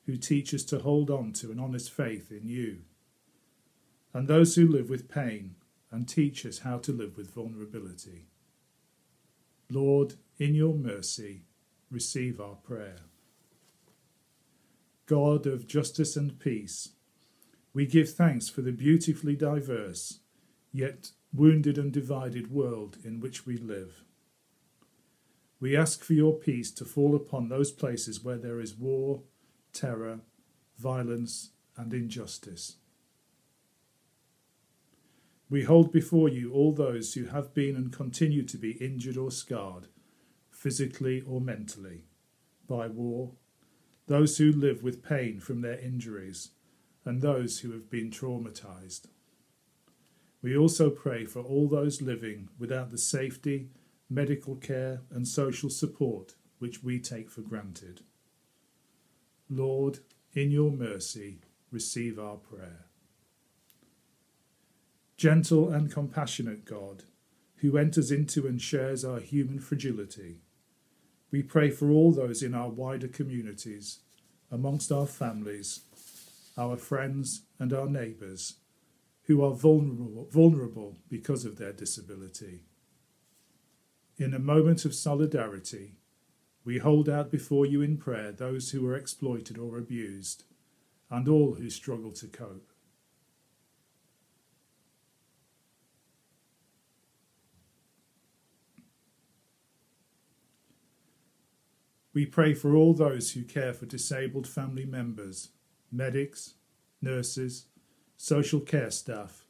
who 0.05 0.15
teach 0.15 0.53
us 0.53 0.63
to 0.65 0.79
hold 0.79 1.10
on 1.10 1.34
to 1.34 1.51
an 1.51 1.60
honest 1.60 1.91
faith 1.91 2.32
in 2.32 2.47
you, 2.47 2.84
and 4.13 4.27
those 4.27 4.55
who 4.55 4.67
live 4.67 4.89
with 4.89 5.10
pain 5.10 5.55
and 5.91 6.08
teach 6.08 6.45
us 6.45 6.60
how 6.60 6.77
to 6.77 6.91
live 6.91 7.17
with 7.17 7.34
vulnerability. 7.34 8.28
Lord, 9.71 10.15
in 10.38 10.55
your 10.55 10.73
mercy, 10.73 11.43
receive 11.91 12.39
our 12.41 12.55
prayer. 12.55 13.01
God 15.05 15.45
of 15.45 15.67
justice 15.67 16.15
and 16.15 16.39
peace, 16.39 16.89
we 17.73 17.86
give 17.86 18.12
thanks 18.12 18.49
for 18.49 18.62
the 18.62 18.71
beautifully 18.71 19.36
diverse, 19.36 20.19
yet 20.71 21.12
wounded 21.34 21.77
and 21.77 21.91
divided 21.91 22.51
world 22.51 22.97
in 23.03 23.19
which 23.19 23.45
we 23.45 23.58
live. 23.58 24.03
We 25.60 25.75
ask 25.75 26.03
for 26.03 26.13
your 26.13 26.34
peace 26.34 26.71
to 26.71 26.86
fall 26.86 27.15
upon 27.15 27.49
those 27.49 27.71
places 27.71 28.23
where 28.23 28.38
there 28.38 28.60
is 28.60 28.75
war, 28.75 29.21
terror, 29.73 30.21
violence, 30.77 31.51
and 31.77 31.93
injustice. 31.93 32.77
We 35.49 35.63
hold 35.63 35.91
before 35.91 36.29
you 36.29 36.53
all 36.53 36.73
those 36.73 37.13
who 37.15 37.25
have 37.25 37.55
been 37.55 37.75
and 37.75 37.91
continue 37.91 38.43
to 38.43 38.57
be 38.57 38.71
injured 38.73 39.17
or 39.17 39.31
scarred, 39.31 39.88
physically 40.51 41.21
or 41.21 41.41
mentally, 41.41 42.03
by 42.67 42.88
war, 42.88 43.31
those 44.05 44.38
who 44.38 44.51
live 44.51 44.83
with 44.83 45.03
pain 45.03 45.39
from 45.39 45.62
their 45.62 45.79
injuries, 45.79 46.51
and 47.03 47.21
those 47.21 47.59
who 47.59 47.71
have 47.71 47.89
been 47.89 48.12
traumatized. 48.12 49.07
We 50.41 50.55
also 50.55 50.89
pray 50.89 51.25
for 51.25 51.41
all 51.41 51.67
those 51.67 52.01
living 52.01 52.49
without 52.59 52.91
the 52.91 52.97
safety, 52.97 53.69
medical 54.09 54.55
care, 54.55 55.01
and 55.09 55.27
social 55.27 55.69
support 55.69 56.35
which 56.59 56.83
we 56.83 56.99
take 56.99 57.29
for 57.29 57.41
granted. 57.41 58.01
Lord, 59.49 59.99
in 60.33 60.51
your 60.51 60.71
mercy, 60.71 61.39
receive 61.71 62.19
our 62.19 62.35
prayer. 62.35 62.88
Gentle 65.19 65.67
and 65.67 65.91
compassionate 65.91 66.63
God, 66.63 67.03
who 67.58 67.77
enters 67.77 68.10
into 68.10 68.47
and 68.47 68.62
shares 68.62 69.03
our 69.03 69.19
human 69.19 69.60
fragility, 69.60 70.38
we 71.29 71.43
pray 71.43 71.71
for 71.71 71.91
all 71.91 72.13
those 72.13 72.41
in 72.41 72.55
our 72.55 72.69
wider 72.69 73.10
communities, 73.10 73.99
amongst 74.49 74.93
our 74.93 75.05
families, 75.05 75.82
our 76.58 76.77
friends, 76.77 77.41
and 77.60 77.73
our 77.73 77.89
neighbours 77.89 78.60
who 79.23 79.43
are 79.43 79.53
vulnerable, 79.53 80.29
vulnerable 80.32 80.95
because 81.10 81.43
of 81.43 81.58
their 81.58 81.73
disability. 81.73 82.62
In 84.17 84.34
a 84.34 84.39
moment 84.39 84.86
of 84.86 84.95
solidarity, 84.95 85.97
we 86.63 86.77
hold 86.77 87.10
out 87.10 87.29
before 87.29 87.65
you 87.65 87.82
in 87.82 87.97
prayer 87.97 88.32
those 88.32 88.69
who 88.69 88.88
are 88.88 88.95
exploited 88.95 89.58
or 89.58 89.77
abused 89.77 90.45
and 91.10 91.27
all 91.27 91.55
who 91.55 91.69
struggle 91.69 92.13
to 92.13 92.27
cope. 92.27 92.68
We 102.13 102.25
pray 102.25 102.53
for 102.53 102.75
all 102.75 102.93
those 102.93 103.31
who 103.31 103.43
care 103.43 103.73
for 103.73 103.85
disabled 103.85 104.47
family 104.47 104.85
members, 104.85 105.49
medics, 105.91 106.55
nurses, 107.01 107.67
social 108.17 108.59
care 108.59 108.89
staff, 108.89 109.45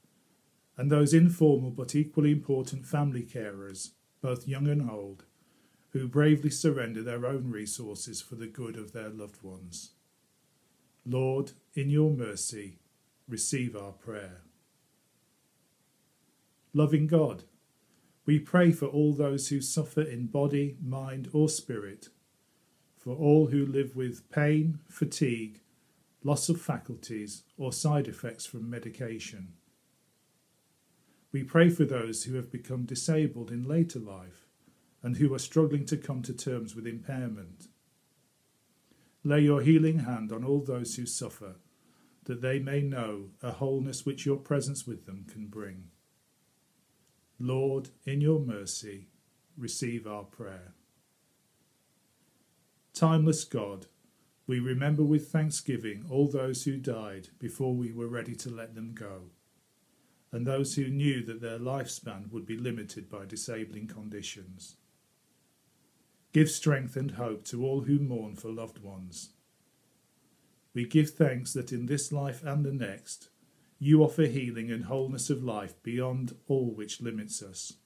and 0.78 0.92
those 0.92 1.14
informal 1.14 1.72
but 1.72 1.96
equally 1.96 2.32
important 2.32 2.86
family 2.86 3.24
carers, 3.24 3.92
both 4.22 4.48
young 4.48 4.68
and 4.68 4.90
old, 4.90 5.24
who 5.92 6.08
bravely 6.08 6.50
surrender 6.50 7.02
their 7.02 7.26
own 7.26 7.50
resources 7.50 8.22
for 8.22 8.36
the 8.36 8.48
good 8.48 8.76
of 8.76 8.92
their 8.92 9.10
loved 9.10 9.42
ones. 9.42 9.92
Lord, 11.06 11.54
in 11.74 11.90
your 11.90 12.12
mercy, 12.12 12.80
receive 13.28 13.76
our 13.76 13.94
prayer. 13.94 14.42
Loving 16.74 17.08
God, 17.08 17.44
we 18.26 18.38
pray 18.38 18.72
for 18.72 18.86
all 18.86 19.14
those 19.14 19.48
who 19.48 19.62
suffer 19.62 20.02
in 20.02 20.28
body, 20.28 20.76
mind, 20.82 21.30
or 21.34 21.50
spirit 21.50 22.10
for 23.00 23.16
all 23.16 23.48
who 23.48 23.66
live 23.66 23.96
with 23.96 24.30
pain, 24.30 24.80
fatigue, 24.90 25.62
loss 26.22 26.50
of 26.50 26.60
faculties, 26.60 27.44
or 27.58 27.72
side 27.72 28.08
effects 28.08 28.46
from 28.46 28.70
medication. 28.70 29.54
We 31.32 31.44
pray 31.44 31.70
for 31.70 31.86
those 31.86 32.24
who 32.24 32.36
have 32.36 32.52
become 32.52 32.84
disabled 32.84 33.52
in 33.52 33.64
later 33.64 34.00
life 34.00 34.48
and 35.02 35.16
who 35.16 35.34
are 35.34 35.40
struggling 35.40 35.86
to 35.86 35.96
come 35.98 36.22
to 36.24 36.34
terms 36.34 36.76
with 36.76 36.86
impairment. 36.86 37.68
Lay 39.24 39.42
your 39.42 39.62
healing 39.62 40.00
hand 40.00 40.34
on 40.34 40.44
all 40.44 40.60
those 40.60 40.96
who 40.96 41.06
suffer, 41.06 41.56
that 42.26 42.42
they 42.42 42.60
may 42.60 42.82
know 42.82 43.30
a 43.42 43.52
wholeness 43.52 44.06
which 44.06 44.26
your 44.26 44.38
presence 44.38 44.86
with 44.86 45.06
them 45.06 45.26
can 45.32 45.48
bring. 45.48 45.86
Lord, 47.40 47.90
in 48.06 48.20
your 48.20 48.40
mercy, 48.40 49.08
receive 49.58 50.06
our 50.06 50.24
prayer. 50.24 50.74
Timeless 53.00 53.46
God, 53.46 53.86
we 54.46 54.60
remember 54.60 55.04
with 55.04 55.32
thanksgiving 55.32 56.04
all 56.10 56.28
those 56.28 56.66
who 56.66 56.76
died 56.76 57.30
before 57.40 57.74
we 57.74 57.94
were 57.94 58.10
ready 58.10 58.36
to 58.36 58.50
let 58.50 58.76
them 58.76 58.94
go, 58.94 59.30
and 60.34 60.46
those 60.46 60.76
who 60.76 60.90
knew 60.90 61.24
that 61.24 61.40
their 61.40 61.60
lifespan 61.60 62.30
would 62.30 62.46
be 62.46 62.58
limited 62.58 63.10
by 63.10 63.26
disabling 63.26 63.88
conditions. 63.88 64.76
Give 66.34 66.50
strength 66.50 66.98
and 66.98 67.12
hope 67.12 67.46
to 67.46 67.66
all 67.66 67.84
who 67.84 68.00
mourn 68.00 68.36
for 68.36 68.52
loved 68.52 68.80
ones. 68.80 69.30
We 70.74 70.84
give 70.86 71.12
thanks 71.12 71.54
that 71.54 71.72
in 71.72 71.86
this 71.86 72.12
life 72.12 72.44
and 72.44 72.66
the 72.66 72.74
next, 72.74 73.30
you 73.80 74.04
offer 74.04 74.26
healing 74.26 74.70
and 74.70 74.84
wholeness 74.84 75.30
of 75.30 75.42
life 75.42 75.82
beyond 75.84 76.36
all 76.50 76.76
which 76.76 77.00
limits 77.00 77.42
us. 77.42 77.78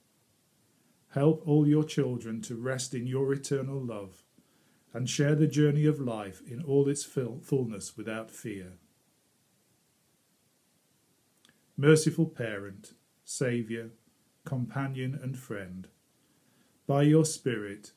Help 1.10 1.44
all 1.46 1.68
your 1.68 1.84
children 1.84 2.42
to 2.42 2.56
rest 2.56 2.96
in 2.96 3.06
your 3.06 3.32
eternal 3.32 3.80
love 3.80 4.23
and 4.94 5.10
share 5.10 5.36
the 5.36 5.48
journey 5.48 5.86
of 5.86 6.00
life 6.00 6.42
in 6.48 6.62
all 6.64 6.88
its 6.88 7.04
fullness 7.04 7.98
without 7.98 8.30
fear. 8.30 8.74
Merciful 11.76 12.28
Parent, 12.28 12.94
Saviour, 13.26 13.90
Companion, 14.46 15.20
and 15.22 15.38
Friend, 15.38 15.88
by 16.86 17.02
your 17.02 17.26
Spirit, 17.26 17.94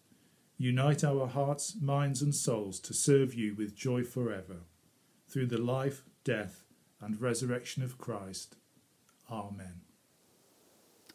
unite 0.57 1.05
our 1.05 1.27
hearts, 1.27 1.77
minds, 1.81 2.23
and 2.23 2.35
souls 2.35 2.81
to 2.81 2.95
serve 2.95 3.35
you 3.35 3.55
with 3.55 3.77
joy 3.77 4.03
forever, 4.03 4.61
through 5.29 5.47
the 5.47 5.61
life, 5.61 6.05
death, 6.25 6.65
and 7.01 7.21
resurrection 7.21 7.83
of 7.83 7.99
Christ. 7.99 8.57
Amen. 9.31 9.83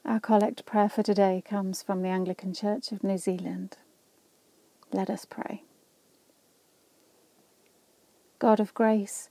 Our 0.05 0.19
collect 0.19 0.65
prayer 0.65 0.89
for 0.89 1.01
today 1.01 1.41
comes 1.43 1.81
from 1.81 2.03
the 2.03 2.09
Anglican 2.09 2.53
Church 2.53 2.91
of 2.91 3.03
New 3.03 3.17
Zealand. 3.17 3.77
Let 4.91 5.09
us 5.09 5.25
pray. 5.25 5.63
God 8.41 8.59
of 8.59 8.73
grace, 8.73 9.29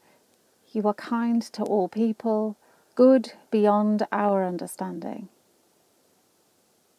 you 0.71 0.87
are 0.87 0.95
kind 0.95 1.43
to 1.43 1.65
all 1.65 1.89
people, 1.89 2.57
good 2.95 3.33
beyond 3.51 4.07
our 4.13 4.45
understanding. 4.45 5.29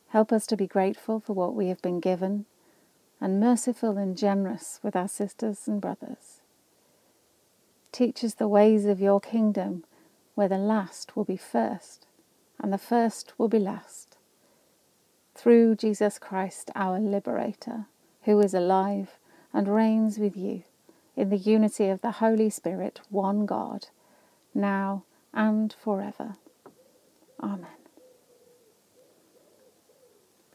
Help 0.10 0.34
us 0.34 0.46
to 0.48 0.58
be 0.58 0.68
grateful 0.68 1.22
for 1.22 1.32
what 1.32 1.56
we 1.56 1.70
have 1.70 1.82
been 1.82 2.02
given 2.02 2.48
and 3.22 3.40
merciful 3.40 3.98
and 3.98 4.18
generous 4.18 4.82
with 4.84 4.94
our 4.94 5.08
sisters 5.08 5.70
and 5.70 5.80
brothers. 5.80 6.42
Teach 7.94 8.26
us 8.26 8.34
the 8.34 8.50
ways 8.50 8.84
of 8.86 9.00
your 9.00 9.22
kingdom, 9.22 9.86
where 10.36 10.50
the 10.50 10.58
last 10.58 11.16
will 11.16 11.24
be 11.24 11.38
first 11.38 12.08
and 12.60 12.74
the 12.74 12.78
first 12.78 13.32
will 13.38 13.48
be 13.48 13.58
last. 13.58 14.18
Through 15.34 15.78
Jesus 15.78 16.20
Christ, 16.20 16.72
our 16.76 17.00
liberator, 17.00 17.86
who 18.24 18.38
is 18.42 18.54
alive 18.54 19.18
and 19.54 19.74
reigns 19.74 20.20
with 20.20 20.36
you 20.36 20.64
in 21.22 21.30
the 21.30 21.38
unity 21.38 21.88
of 21.88 22.02
the 22.02 22.14
Holy 22.14 22.50
Spirit, 22.50 23.00
one 23.12 23.46
God, 23.46 23.90
now 24.56 25.04
and 25.36 25.72
forever. 25.72 26.36
Amen. 27.40 27.68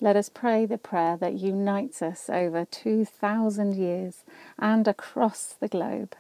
Let 0.01 0.17
us 0.17 0.29
pray 0.29 0.67
the 0.67 0.77
prayer 0.77 1.17
that 1.19 1.35
unites 1.35 2.03
us 2.03 2.29
over 2.29 2.65
2,000 2.65 3.77
years 3.77 4.25
and 4.59 4.89
across 4.89 5.55
the 5.61 5.69
globe, 5.69 6.17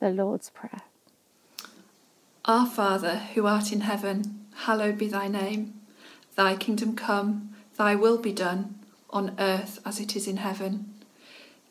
the 0.00 0.08
Lord's 0.08 0.48
Prayer. 0.48 0.80
Our 2.46 2.64
Father, 2.66 3.16
who 3.34 3.46
art 3.46 3.72
in 3.72 3.82
heaven, 3.82 4.46
hallowed 4.54 4.96
be 4.96 5.08
thy 5.08 5.28
name. 5.28 5.74
Thy 6.34 6.56
kingdom 6.56 6.96
come, 6.96 7.54
thy 7.76 7.94
will 7.94 8.16
be 8.16 8.32
done, 8.32 8.76
on 9.10 9.36
earth 9.38 9.80
as 9.84 10.00
it 10.00 10.16
is 10.16 10.26
in 10.26 10.38
heaven. 10.38 10.94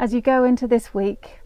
As 0.00 0.14
you 0.14 0.20
go 0.20 0.44
into 0.44 0.68
this 0.68 0.94
week, 0.94 1.40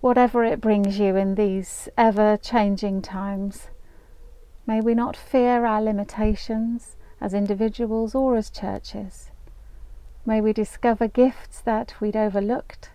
whatever 0.00 0.42
it 0.42 0.60
brings 0.60 0.98
you 0.98 1.14
in 1.14 1.36
these 1.36 1.88
ever 1.96 2.36
changing 2.36 3.02
times, 3.02 3.68
may 4.66 4.80
we 4.80 4.94
not 4.94 5.16
fear 5.16 5.64
our 5.64 5.80
limitations 5.80 6.96
as 7.20 7.32
individuals 7.32 8.12
or 8.12 8.36
as 8.36 8.50
churches. 8.50 9.30
May 10.26 10.40
we 10.40 10.52
discover 10.52 11.06
gifts 11.06 11.60
that 11.60 11.94
we'd 12.00 12.16
overlooked 12.16 12.90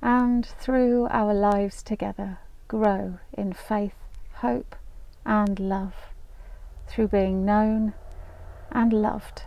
and 0.00 0.46
through 0.46 1.08
our 1.10 1.34
lives 1.34 1.82
together 1.82 2.38
grow 2.66 3.18
in 3.34 3.52
faith, 3.52 3.96
hope, 4.36 4.74
and 5.26 5.60
love 5.60 5.94
through 6.86 7.08
being 7.08 7.44
known 7.44 7.92
and 8.72 8.90
loved 8.90 9.42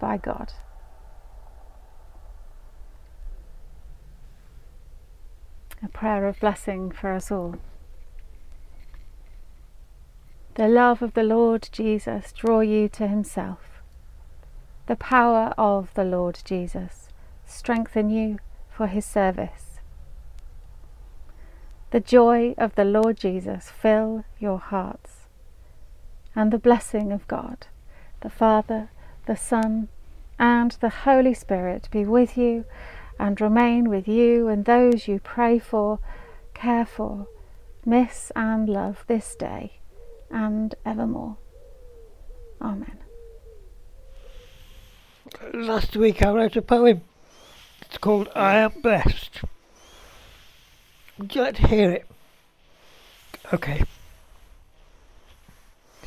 by 0.00 0.16
God. 0.16 0.54
A 5.84 5.88
prayer 5.88 6.26
of 6.26 6.38
blessing 6.38 6.90
for 6.90 7.12
us 7.12 7.30
all. 7.30 7.56
The 10.54 10.68
love 10.68 11.02
of 11.02 11.14
the 11.14 11.22
Lord 11.22 11.68
Jesus 11.72 12.32
draw 12.32 12.60
you 12.60 12.88
to 12.90 13.08
himself. 13.08 13.82
The 14.86 14.96
power 14.96 15.54
of 15.58 15.92
the 15.94 16.04
Lord 16.04 16.40
Jesus 16.44 17.08
strengthen 17.44 18.10
you 18.10 18.38
for 18.70 18.86
his 18.86 19.04
service. 19.04 19.80
The 21.90 22.00
joy 22.00 22.54
of 22.58 22.74
the 22.74 22.84
Lord 22.84 23.16
Jesus 23.16 23.70
fill 23.70 24.24
your 24.38 24.58
hearts. 24.58 25.26
And 26.34 26.52
the 26.52 26.58
blessing 26.58 27.12
of 27.12 27.26
God, 27.28 27.66
the 28.20 28.30
Father, 28.30 28.90
the 29.26 29.36
Son, 29.36 29.88
and 30.38 30.72
the 30.80 30.88
Holy 30.88 31.34
Spirit 31.34 31.88
be 31.90 32.04
with 32.04 32.38
you 32.38 32.64
and 33.22 33.40
remain 33.40 33.88
with 33.88 34.08
you 34.08 34.48
and 34.48 34.64
those 34.64 35.06
you 35.06 35.20
pray 35.20 35.56
for, 35.56 36.00
care 36.54 36.84
for, 36.84 37.28
miss, 37.86 38.32
and 38.34 38.68
love 38.68 39.04
this 39.06 39.36
day 39.36 39.78
and 40.28 40.74
evermore. 40.84 41.36
Amen. 42.60 42.98
Last 45.54 45.94
week 45.96 46.20
I 46.20 46.32
wrote 46.32 46.56
a 46.56 46.62
poem. 46.62 47.02
It's 47.82 47.96
called 47.96 48.28
I 48.34 48.56
Am 48.56 48.72
Blessed. 48.82 49.42
Would 51.18 51.32
you 51.36 51.42
like 51.42 51.54
to 51.56 51.68
hear 51.68 51.92
it? 51.92 52.06
Okay. 53.52 53.84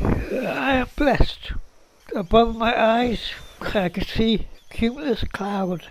I 0.02 0.76
am 0.76 0.88
blessed. 0.98 1.54
Above 2.14 2.58
my 2.58 2.78
eyes 2.78 3.32
I 3.74 3.88
can 3.88 4.04
see 4.04 4.48
cumulus 4.70 5.24
cloud. 5.32 5.88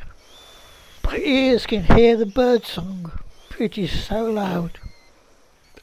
My 1.04 1.18
ears 1.18 1.66
can 1.66 1.84
hear 1.84 2.16
the 2.16 2.26
bird 2.26 2.64
song, 2.64 3.12
which 3.58 3.78
is 3.78 4.04
so 4.04 4.24
loud. 4.24 4.78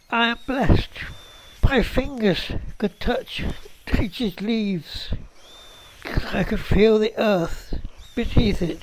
I 0.09 0.27
am 0.27 0.39
blessed. 0.45 0.89
My 1.63 1.83
fingers 1.83 2.51
could 2.77 2.99
touch 2.99 3.43
nature's 3.93 4.41
leaves. 4.41 5.13
I 6.33 6.43
could 6.43 6.59
feel 6.59 6.97
the 6.99 7.13
earth 7.17 7.79
beneath 8.15 8.61
it 8.61 8.81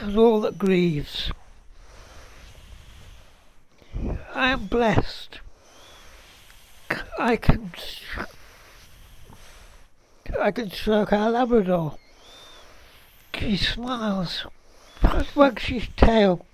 and 0.00 0.18
all 0.18 0.40
that 0.42 0.58
grieves. 0.58 1.30
I 4.34 4.50
am 4.50 4.66
blessed. 4.66 5.40
I 7.18 7.36
can 7.36 7.72
I 10.40 10.50
can 10.50 10.70
stroke 10.70 11.12
our 11.12 11.30
Labrador. 11.30 11.96
She 13.34 13.56
smiles 13.56 14.44
as 15.02 15.26
Wugsy's 15.34 15.88
tail, 15.96 16.44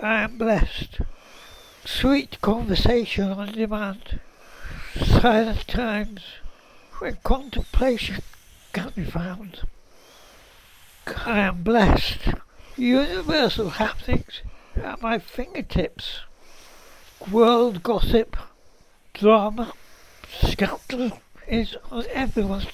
I 0.00 0.22
am 0.22 0.38
blessed. 0.38 1.00
Sweet 1.84 2.40
conversation 2.40 3.30
on 3.30 3.52
demand. 3.52 4.20
Silent 4.94 5.66
times 5.66 6.22
when 6.98 7.18
contemplation 7.24 8.22
can 8.72 8.90
be 8.94 9.04
found. 9.04 9.62
I 11.26 11.40
am 11.40 11.62
blessed. 11.62 12.20
Universal 12.76 13.70
happenings 13.70 14.42
at 14.76 15.02
my 15.02 15.18
fingertips. 15.18 16.20
World 17.30 17.82
gossip, 17.82 18.36
drama, 19.14 19.72
scandal 20.40 21.20
is 21.46 21.76
on 21.90 22.04
everyone's 22.12 22.66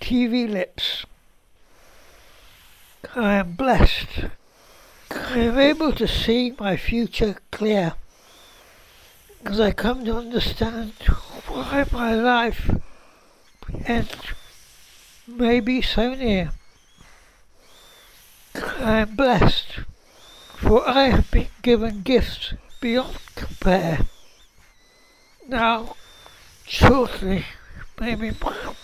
TV 0.00 0.48
lips. 0.48 1.04
I 3.14 3.34
am 3.34 3.52
blessed. 3.52 4.08
I 5.10 5.38
am 5.38 5.58
able 5.58 5.92
to 5.92 6.06
see 6.06 6.54
my 6.58 6.76
future 6.76 7.36
clear 7.50 7.94
as 9.44 9.60
I 9.60 9.72
come 9.72 10.04
to 10.04 10.16
understand 10.16 10.92
why 11.48 11.84
my 11.92 12.14
life 12.14 12.70
and 13.84 14.08
maybe 15.26 15.82
so 15.82 16.14
near. 16.14 16.52
I 18.54 19.00
am 19.00 19.16
blessed, 19.16 19.80
for 20.56 20.88
I 20.88 21.08
have 21.10 21.30
been 21.30 21.48
given 21.62 22.02
gifts 22.02 22.54
beyond 22.80 23.18
compare. 23.34 24.06
Now, 25.48 25.96
shortly, 26.66 27.46
maybe 28.00 28.30
my, 28.42 28.74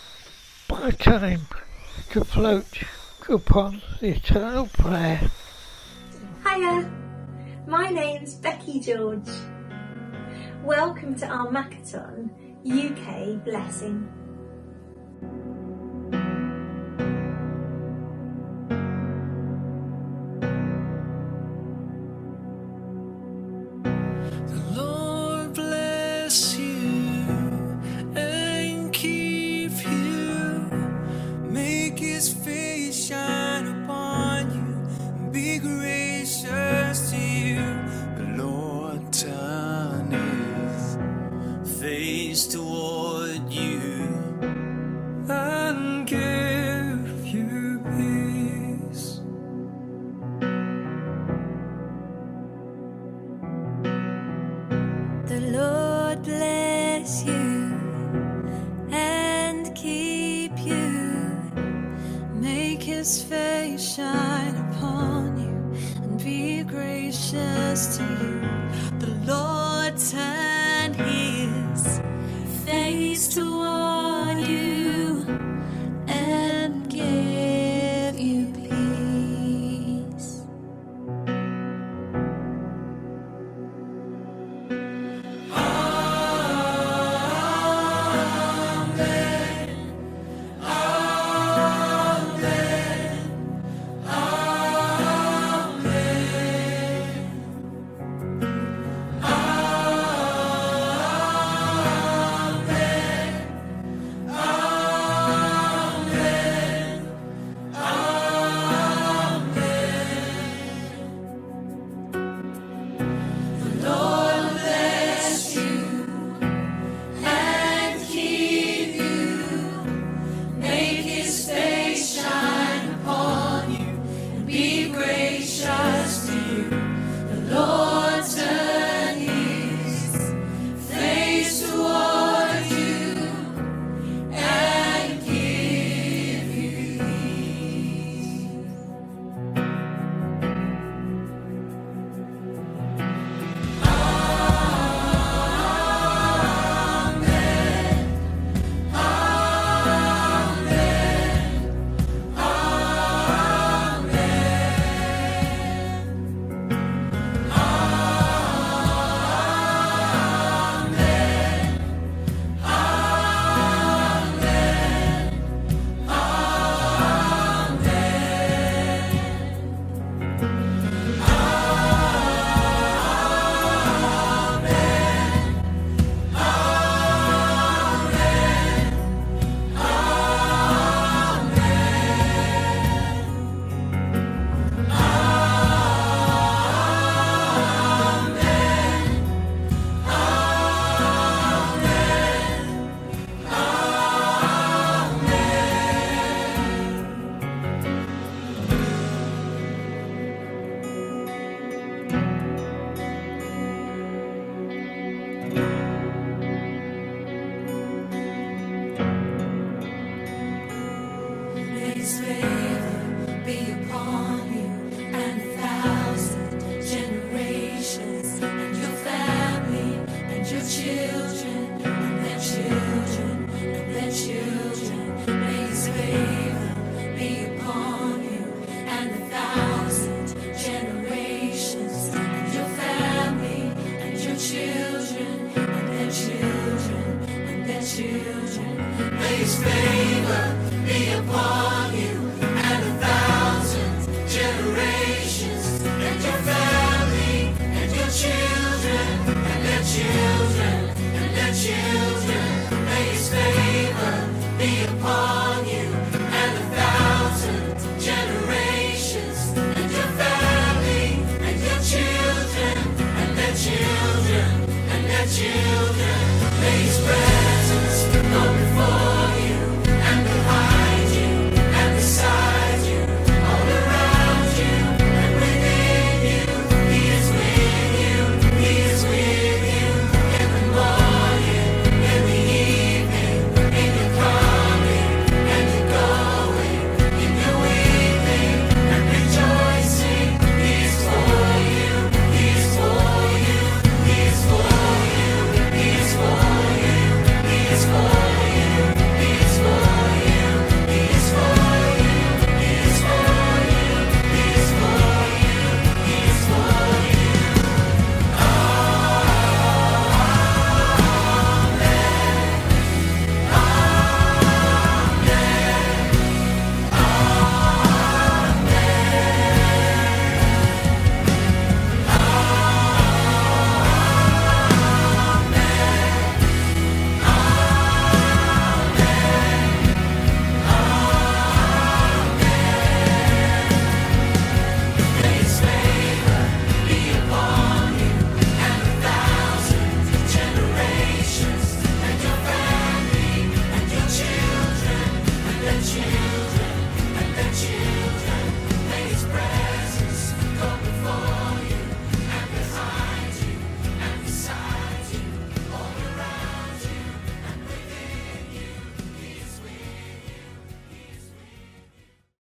my 0.68 0.90
time 0.90 1.46
to 2.10 2.24
float 2.24 2.82
upon 3.28 3.82
the 4.00 4.08
eternal 4.08 4.66
prayer. 4.66 5.20
Hiya, 6.46 6.90
my 7.66 7.90
name's 7.90 8.34
Becky 8.34 8.80
George. 8.80 9.28
Welcome 10.64 11.14
to 11.16 11.26
our 11.26 11.48
Makaton 11.48 12.30
UK 12.64 13.44
Blessing. 13.44 14.08